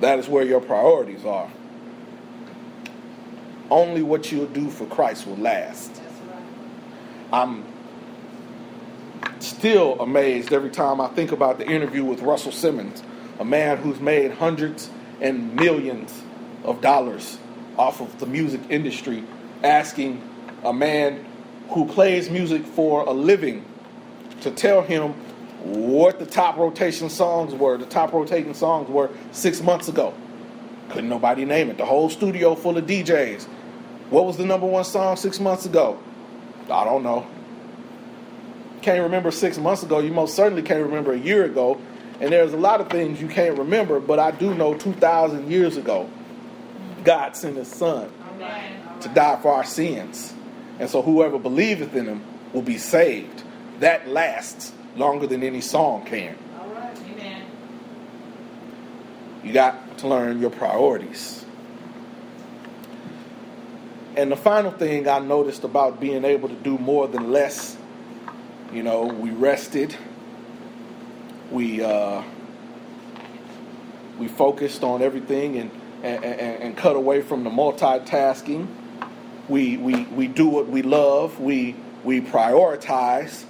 That 0.00 0.18
is 0.18 0.28
where 0.28 0.44
your 0.44 0.60
priorities 0.60 1.24
are. 1.24 1.50
Only 3.70 4.02
what 4.02 4.30
you'll 4.30 4.46
do 4.46 4.70
for 4.70 4.86
Christ 4.86 5.26
will 5.26 5.36
last. 5.36 6.00
I'm 7.32 7.64
still 9.40 10.00
amazed 10.00 10.52
every 10.52 10.70
time 10.70 11.00
I 11.00 11.08
think 11.08 11.32
about 11.32 11.58
the 11.58 11.66
interview 11.66 12.04
with 12.04 12.20
Russell 12.22 12.52
Simmons 12.52 13.02
a 13.38 13.44
man 13.44 13.76
who's 13.78 14.00
made 14.00 14.32
hundreds 14.32 14.90
and 15.20 15.54
millions 15.54 16.22
of 16.64 16.80
dollars 16.80 17.38
off 17.76 18.00
of 18.00 18.18
the 18.18 18.26
music 18.26 18.60
industry, 18.68 19.22
asking 19.62 20.20
a 20.64 20.72
man 20.72 21.24
who 21.70 21.86
plays 21.86 22.28
music 22.30 22.64
for 22.64 23.02
a 23.02 23.12
living 23.12 23.64
to 24.40 24.50
tell 24.50 24.82
him 24.82 25.12
what 25.62 26.18
the 26.18 26.26
top 26.26 26.56
rotation 26.56 27.08
songs 27.08 27.54
were, 27.54 27.76
the 27.76 27.86
top 27.86 28.12
rotating 28.12 28.54
songs 28.54 28.88
were 28.88 29.10
six 29.32 29.60
months 29.60 29.88
ago. 29.88 30.14
Couldn't 30.90 31.08
nobody 31.08 31.44
name 31.44 31.70
it. 31.70 31.76
The 31.76 31.84
whole 31.84 32.08
studio 32.08 32.54
full 32.54 32.78
of 32.78 32.86
DJs. 32.86 33.44
What 34.10 34.24
was 34.24 34.36
the 34.36 34.46
number 34.46 34.66
one 34.66 34.84
song 34.84 35.16
six 35.16 35.38
months 35.38 35.66
ago? 35.66 35.98
I 36.70 36.84
don't 36.84 37.02
know. 37.02 37.26
Can't 38.82 39.02
remember 39.02 39.30
six 39.30 39.58
months 39.58 39.82
ago. 39.82 39.98
You 39.98 40.12
most 40.12 40.34
certainly 40.34 40.62
can't 40.62 40.82
remember 40.82 41.12
a 41.12 41.18
year 41.18 41.44
ago. 41.44 41.80
And 42.20 42.32
there's 42.32 42.52
a 42.52 42.56
lot 42.56 42.80
of 42.80 42.90
things 42.90 43.20
you 43.20 43.28
can't 43.28 43.58
remember, 43.58 44.00
but 44.00 44.18
I 44.18 44.32
do 44.32 44.54
know 44.54 44.74
2,000 44.74 45.50
years 45.50 45.76
ago, 45.76 46.10
God 47.04 47.36
sent 47.36 47.56
his 47.56 47.68
son 47.68 48.10
to 49.00 49.08
die 49.08 49.38
for 49.40 49.52
our 49.52 49.64
sins. 49.64 50.34
And 50.80 50.90
so 50.90 51.02
whoever 51.02 51.38
believeth 51.38 51.94
in 51.94 52.06
him 52.06 52.24
will 52.52 52.62
be 52.62 52.78
saved. 52.78 53.42
That 53.80 54.08
lasts 54.08 54.72
longer 54.96 55.26
than 55.26 55.42
any 55.42 55.60
song 55.60 56.04
can. 56.04 56.36
All 56.58 56.68
right. 56.68 56.98
Amen. 57.12 57.46
You 59.44 59.52
got 59.52 59.98
to 59.98 60.08
learn 60.08 60.40
your 60.40 60.50
priorities. 60.50 61.37
And 64.18 64.30
the 64.30 64.36
final 64.36 64.72
thing 64.72 65.08
I 65.08 65.20
noticed 65.20 65.64
about 65.64 66.00
being 66.00 66.24
able 66.24 66.48
to 66.48 66.54
do 66.56 66.76
more 66.76 67.08
than 67.08 67.30
less, 67.30 67.76
you 68.72 68.82
know, 68.82 69.04
we 69.04 69.30
rested 69.30 69.96
we 71.50 71.82
uh, 71.82 72.22
we 74.18 74.28
focused 74.28 74.82
on 74.82 75.02
everything 75.02 75.56
and, 75.56 75.70
and, 76.02 76.24
and, 76.24 76.76
cut 76.76 76.96
away 76.96 77.22
from 77.22 77.44
the 77.44 77.50
multitasking. 77.50 78.66
We, 79.48 79.76
we, 79.76 80.02
we 80.04 80.26
do 80.26 80.48
what 80.48 80.68
we 80.68 80.82
love. 80.82 81.38
We, 81.38 81.76
we 82.02 82.20
prioritize. 82.20 83.44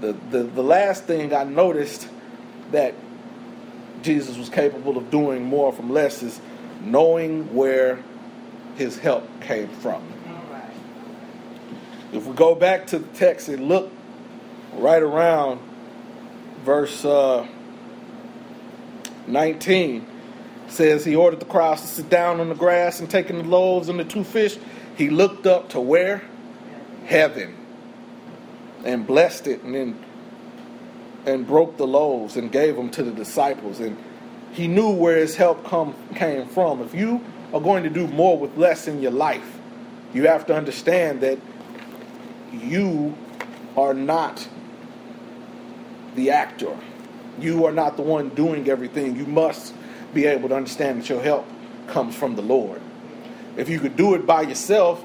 The, 0.00 0.14
the, 0.30 0.44
the 0.44 0.62
last 0.62 1.04
thing 1.04 1.34
I 1.34 1.44
noticed 1.44 2.08
that 2.72 2.94
Jesus 4.02 4.38
was 4.38 4.48
capable 4.48 4.96
of 4.96 5.10
doing 5.10 5.44
more 5.44 5.70
from 5.70 5.90
less 5.90 6.22
is 6.22 6.40
knowing 6.82 7.54
where 7.54 8.02
his 8.78 8.96
help 8.96 9.28
came 9.42 9.68
from. 9.68 10.02
If 12.12 12.24
we 12.24 12.34
go 12.34 12.54
back 12.54 12.86
to 12.88 13.00
the 13.00 13.08
text 13.08 13.48
and 13.48 13.68
look 13.68 13.92
right 14.74 15.02
around 15.02 15.60
verse 16.64 17.04
uh, 17.04 17.46
19 19.26 20.06
says 20.68 21.04
he 21.04 21.16
ordered 21.16 21.40
the 21.40 21.46
crowds 21.46 21.82
to 21.82 21.86
sit 21.88 22.08
down 22.08 22.40
on 22.40 22.48
the 22.48 22.54
grass 22.54 23.00
and 23.00 23.10
taking 23.10 23.38
the 23.38 23.44
loaves 23.44 23.88
and 23.88 23.98
the 23.98 24.04
two 24.04 24.24
fish 24.24 24.56
he 24.96 25.10
looked 25.10 25.46
up 25.46 25.70
to 25.70 25.80
where? 25.80 26.22
Heaven. 27.06 27.56
And 28.84 29.06
blessed 29.06 29.46
it 29.48 29.62
and 29.62 29.74
then 29.74 30.04
and 31.26 31.46
broke 31.46 31.76
the 31.76 31.86
loaves 31.86 32.36
and 32.36 32.50
gave 32.50 32.76
them 32.76 32.90
to 32.90 33.02
the 33.02 33.10
disciples. 33.10 33.80
And 33.80 33.96
he 34.52 34.66
knew 34.66 34.90
where 34.90 35.16
his 35.16 35.36
help 35.36 35.64
come 35.64 35.94
came 36.14 36.46
from. 36.48 36.80
If 36.80 36.94
you 36.94 37.24
are 37.52 37.60
going 37.60 37.82
to 37.82 37.90
do 37.90 38.06
more 38.08 38.38
with 38.38 38.56
less 38.56 38.88
in 38.88 39.00
your 39.00 39.12
life 39.12 39.58
you 40.14 40.26
have 40.26 40.46
to 40.46 40.56
understand 40.56 41.20
that 41.20 41.38
you 42.52 43.16
are 43.76 43.94
not 43.94 44.48
the 46.14 46.30
actor. 46.30 46.76
You 47.38 47.66
are 47.66 47.72
not 47.72 47.96
the 47.96 48.02
one 48.02 48.30
doing 48.30 48.68
everything. 48.68 49.16
You 49.16 49.26
must 49.26 49.74
be 50.14 50.24
able 50.24 50.48
to 50.48 50.56
understand 50.56 51.02
that 51.02 51.08
your 51.08 51.22
help 51.22 51.46
comes 51.86 52.14
from 52.14 52.36
the 52.36 52.42
Lord. 52.42 52.80
If 53.56 53.68
you 53.68 53.78
could 53.78 53.96
do 53.96 54.14
it 54.14 54.26
by 54.26 54.42
yourself, 54.42 55.04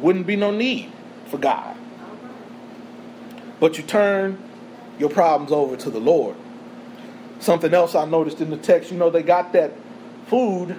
wouldn't 0.00 0.26
be 0.26 0.36
no 0.36 0.50
need 0.50 0.90
for 1.26 1.38
God. 1.38 1.76
But 3.60 3.76
you 3.76 3.84
turn 3.84 4.38
your 4.98 5.10
problems 5.10 5.52
over 5.52 5.76
to 5.76 5.90
the 5.90 6.00
Lord. 6.00 6.36
Something 7.40 7.74
else 7.74 7.94
I 7.94 8.04
noticed 8.04 8.40
in 8.40 8.50
the 8.50 8.56
text, 8.56 8.90
you 8.90 8.96
know, 8.96 9.10
they 9.10 9.22
got 9.22 9.52
that 9.52 9.72
food 10.26 10.76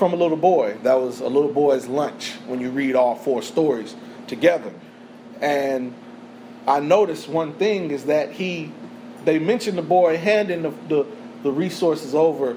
from 0.00 0.14
a 0.14 0.16
little 0.16 0.38
boy. 0.38 0.78
That 0.82 0.94
was 0.94 1.20
a 1.20 1.28
little 1.28 1.52
boy's 1.52 1.86
lunch 1.86 2.32
when 2.46 2.58
you 2.58 2.70
read 2.70 2.96
all 2.96 3.16
four 3.16 3.42
stories 3.42 3.94
together. 4.28 4.72
And 5.42 5.94
I 6.66 6.80
noticed 6.80 7.28
one 7.28 7.52
thing 7.52 7.90
is 7.90 8.06
that 8.06 8.32
he 8.32 8.72
they 9.26 9.38
mention 9.38 9.76
the 9.76 9.82
boy 9.82 10.16
handing 10.16 10.62
the, 10.62 10.70
the, 10.88 11.06
the 11.42 11.52
resources 11.52 12.14
over 12.14 12.56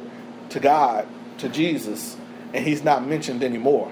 to 0.51 0.59
God, 0.61 1.05
to 1.39 1.49
Jesus, 1.49 2.15
and 2.53 2.65
he's 2.65 2.81
not 2.81 3.05
mentioned 3.05 3.43
anymore. 3.43 3.91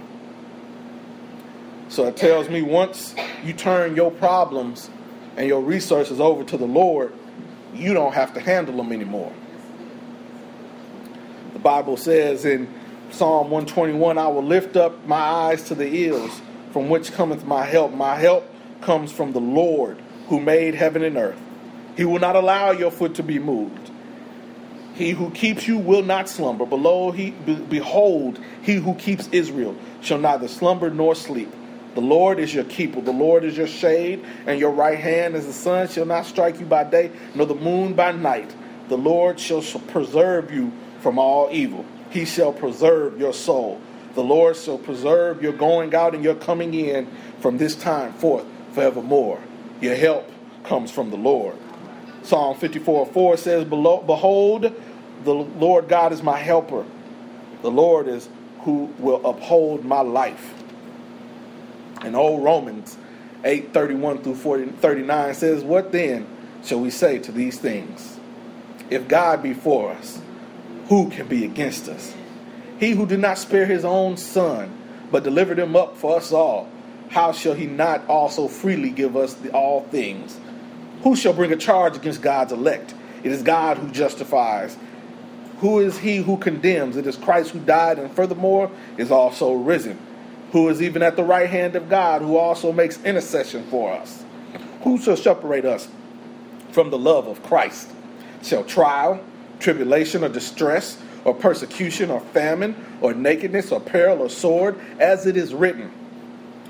So 1.90 2.06
it 2.06 2.16
tells 2.16 2.48
me 2.48 2.62
once 2.62 3.14
you 3.44 3.52
turn 3.52 3.98
your 3.98 4.12
problems 4.12 4.90
and 5.36 5.46
your 5.46 5.60
resources 5.60 6.22
over 6.22 6.46
to 6.46 6.56
the 6.56 6.66
Lord, 6.66 7.14
you 7.74 7.94
don't 7.94 8.14
have 8.14 8.34
to 8.36 8.40
handle 8.40 8.78
them 8.78 8.94
anymore. 8.94 9.34
The 11.52 11.60
Bible 11.60 11.98
says 11.98 12.46
in 12.46 12.74
Psalm 13.12 13.52
121, 13.52 14.18
I 14.18 14.28
will 14.28 14.44
lift 14.44 14.78
up 14.78 15.06
my 15.06 15.20
eyes 15.20 15.64
to 15.64 15.76
the 15.76 15.86
hills, 15.86 16.42
from 16.72 16.90
which 16.90 17.12
cometh 17.12 17.46
my 17.46 17.66
help. 17.66 17.94
My 17.94 18.16
help 18.16 18.50
comes 18.80 19.12
from 19.12 19.34
the 19.34 19.42
Lord 19.42 19.98
who 20.28 20.40
made 20.40 20.76
heaven 20.76 21.04
and 21.04 21.18
earth. 21.18 21.40
He 21.98 22.06
will 22.06 22.20
not 22.20 22.38
allow 22.38 22.72
your 22.72 22.90
foot 22.90 23.16
to 23.16 23.24
be 23.24 23.38
moved. 23.38 23.92
He 24.94 25.12
who 25.12 25.30
keeps 25.32 25.68
you 25.68 25.78
will 25.78 26.04
not 26.04 26.30
slumber. 26.30 26.66
Below 26.66 27.12
he 27.12 27.32
be, 27.32 27.56
behold, 27.56 28.40
he 28.62 28.76
who 28.76 28.96
keeps 28.96 29.28
Israel 29.34 29.76
shall 30.02 30.18
neither 30.18 30.48
slumber 30.48 30.90
nor 30.90 31.14
sleep. 31.14 31.52
The 31.96 32.02
Lord 32.02 32.40
is 32.40 32.54
your 32.54 32.64
keeper. 32.64 33.02
The 33.02 33.12
Lord 33.12 33.44
is 33.44 33.58
your 33.58 33.68
shade, 33.68 34.24
and 34.46 34.58
your 34.58 34.72
right 34.72 34.98
hand 34.98 35.36
as 35.36 35.46
the 35.46 35.54
sun 35.54 35.90
shall 35.90 36.06
not 36.06 36.26
strike 36.26 36.62
you 36.62 36.66
by 36.66 36.86
day, 36.86 37.12
nor 37.36 37.46
the 37.46 37.56
moon 37.56 37.94
by 37.94 38.14
night. 38.14 38.56
The 38.88 38.98
Lord 38.98 39.38
shall 39.38 39.62
preserve 39.62 40.52
you 40.52 40.72
from 41.02 41.20
all 41.20 41.50
evil. 41.52 41.86
He 42.12 42.26
shall 42.26 42.54
preserve 42.54 43.20
your 43.20 43.34
soul. 43.34 43.82
The 44.14 44.24
Lord 44.24 44.58
shall 44.58 44.78
preserve 44.78 45.42
your 45.42 45.54
going 45.54 45.96
out 45.96 46.14
and 46.14 46.24
your 46.24 46.36
coming 46.36 46.74
in 46.74 47.08
from 47.40 47.58
this 47.58 47.76
time 47.76 48.14
forth 48.14 48.46
forevermore. 48.74 49.40
Your 49.80 49.96
help 49.96 50.30
comes 50.64 50.92
from 50.92 51.10
the 51.10 51.18
Lord. 51.18 51.56
Psalm 52.24 52.58
54 52.58 53.08
4 53.08 53.38
says, 53.38 53.64
Behold, 53.66 54.74
the 55.24 55.34
Lord 55.34 55.88
God 55.88 56.12
is 56.12 56.22
my 56.22 56.38
helper. 56.38 56.86
The 57.62 57.72
Lord 57.72 58.08
is 58.08 58.28
who 58.60 58.94
will 59.00 59.26
uphold 59.26 59.86
my 59.86 60.02
life. 60.02 60.54
And 62.02 62.16
old 62.16 62.44
Romans 62.44 62.98
8 63.44 63.74
31 63.74 64.24
through 64.24 64.36
40, 64.36 64.72
39 64.74 65.34
says, 65.34 65.64
What 65.64 65.92
then 65.92 66.28
shall 66.64 66.80
we 66.80 66.90
say 66.90 67.20
to 67.20 67.32
these 67.32 67.58
things? 67.58 68.20
If 68.90 69.08
God 69.08 69.42
be 69.42 69.54
for 69.54 69.92
us, 69.94 70.22
who 70.88 71.10
can 71.10 71.28
be 71.28 71.46
against 71.46 71.88
us? 71.88 72.14
He 72.80 72.92
who 72.92 73.06
did 73.06 73.20
not 73.20 73.38
spare 73.38 73.66
his 73.66 73.86
own 73.86 74.18
son, 74.18 74.76
but 75.12 75.24
delivered 75.24 75.60
him 75.60 75.76
up 75.76 75.98
for 75.98 76.18
us 76.18 76.32
all, 76.32 76.70
how 77.10 77.34
shall 77.34 77.54
he 77.54 77.66
not 77.66 78.08
also 78.08 78.48
freely 78.48 78.90
give 78.90 79.18
us 79.18 79.34
the, 79.34 79.52
all 79.52 79.82
things? 79.86 80.40
Who 81.04 81.16
shall 81.16 81.34
bring 81.34 81.52
a 81.52 81.58
charge 81.58 81.98
against 81.98 82.22
God's 82.22 82.54
elect? 82.54 82.94
It 83.24 83.32
is 83.32 83.44
God 83.44 83.78
who 83.78 83.92
justifies. 83.92 84.78
Who 85.60 85.80
is 85.80 86.00
he 86.00 86.18
who 86.18 86.38
condemns? 86.38 86.96
It 86.96 87.06
is 87.06 87.18
Christ 87.18 87.52
who 87.52 87.60
died 87.60 88.00
and 88.00 88.12
furthermore 88.12 88.72
is 88.98 89.12
also 89.12 89.54
risen, 89.54 90.00
who 90.52 90.70
is 90.70 90.82
even 90.82 91.04
at 91.04 91.16
the 91.16 91.24
right 91.24 91.50
hand 91.50 91.76
of 91.76 91.90
God, 91.90 92.22
who 92.22 92.38
also 92.38 92.72
makes 92.72 93.04
intercession 93.04 93.64
for 93.66 93.92
us. 93.92 94.24
Who 94.84 94.98
shall 94.98 95.18
separate 95.18 95.66
us 95.66 95.88
from 96.72 96.90
the 96.90 96.98
love 96.98 97.28
of 97.28 97.44
Christ? 97.44 97.90
Shall 98.42 98.64
trial, 98.64 99.24
tribulation, 99.62 100.24
or 100.24 100.30
distress, 100.30 100.98
or 101.24 101.34
persecution, 101.34 102.10
or 102.10 102.20
famine, 102.20 102.76
or 103.00 103.14
nakedness, 103.14 103.72
or 103.72 103.80
peril, 103.80 104.22
or 104.22 104.30
sword, 104.30 104.80
as 105.00 105.26
it 105.26 105.38
is 105.38 105.54
written, 105.54 105.92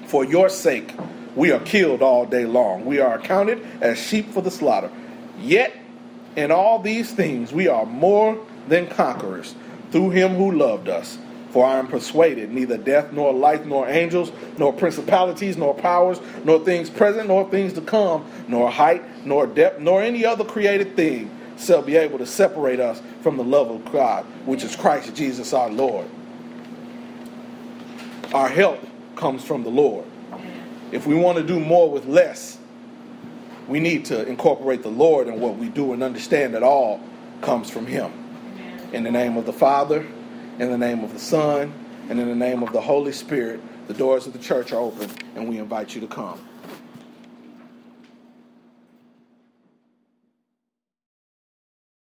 For 0.07 0.23
your 0.23 0.49
sake 0.49 0.93
we 1.35 1.51
are 1.51 1.59
killed 1.59 2.01
all 2.01 2.25
day 2.25 2.45
long. 2.45 2.85
We 2.85 2.99
are 2.99 3.15
accounted 3.15 3.65
as 3.81 3.97
sheep 3.97 4.31
for 4.31 4.41
the 4.41 4.51
slaughter. 4.51 4.91
Yet, 5.39 5.75
in 6.35 6.51
all 6.51 6.79
these 6.79 7.11
things, 7.11 7.51
we 7.51 7.67
are 7.67 7.85
more 7.85 8.37
than 8.67 8.87
conquerors 8.87 9.55
through 9.91 10.11
him 10.11 10.35
who 10.35 10.51
loved 10.51 10.89
us. 10.89 11.17
For 11.51 11.65
I 11.65 11.79
am 11.79 11.87
persuaded 11.87 12.51
neither 12.51 12.77
death, 12.77 13.11
nor 13.11 13.33
life, 13.33 13.65
nor 13.65 13.87
angels, 13.87 14.31
nor 14.57 14.71
principalities, 14.71 15.57
nor 15.57 15.73
powers, 15.73 16.21
nor 16.45 16.63
things 16.63 16.89
present, 16.89 17.27
nor 17.27 17.49
things 17.49 17.73
to 17.73 17.81
come, 17.81 18.25
nor 18.47 18.71
height, 18.71 19.25
nor 19.25 19.47
depth, 19.47 19.81
nor 19.81 20.01
any 20.01 20.25
other 20.25 20.45
created 20.45 20.95
thing 20.95 21.29
shall 21.61 21.81
be 21.81 21.95
able 21.95 22.17
to 22.17 22.25
separate 22.25 22.79
us 22.79 23.01
from 23.21 23.37
the 23.37 23.43
love 23.43 23.69
of 23.69 23.91
God, 23.91 24.25
which 24.45 24.63
is 24.63 24.75
Christ 24.75 25.13
Jesus 25.15 25.53
our 25.53 25.69
Lord. 25.69 26.07
Our 28.33 28.49
help 28.49 28.79
comes 29.15 29.43
from 29.43 29.63
the 29.63 29.69
Lord. 29.69 30.05
If 30.91 31.05
we 31.05 31.15
want 31.15 31.37
to 31.37 31.43
do 31.43 31.59
more 31.59 31.89
with 31.89 32.05
less, 32.05 32.57
we 33.67 33.79
need 33.79 34.05
to 34.05 34.27
incorporate 34.27 34.83
the 34.83 34.89
Lord 34.89 35.27
in 35.27 35.39
what 35.39 35.57
we 35.57 35.69
do 35.69 35.93
and 35.93 36.03
understand 36.03 36.53
that 36.55 36.63
all 36.63 36.99
comes 37.41 37.69
from 37.69 37.85
Him. 37.85 38.11
In 38.91 39.03
the 39.03 39.11
name 39.11 39.37
of 39.37 39.45
the 39.45 39.53
Father, 39.53 40.05
in 40.59 40.69
the 40.69 40.77
name 40.77 41.03
of 41.03 41.13
the 41.13 41.19
Son, 41.19 41.73
and 42.09 42.19
in 42.19 42.27
the 42.27 42.35
name 42.35 42.63
of 42.63 42.73
the 42.73 42.81
Holy 42.81 43.13
Spirit, 43.13 43.61
the 43.87 43.93
doors 43.93 44.27
of 44.27 44.33
the 44.33 44.39
church 44.39 44.73
are 44.73 44.79
open, 44.79 45.09
and 45.35 45.47
we 45.47 45.57
invite 45.57 45.95
you 45.95 46.01
to 46.01 46.07
come. 46.07 46.39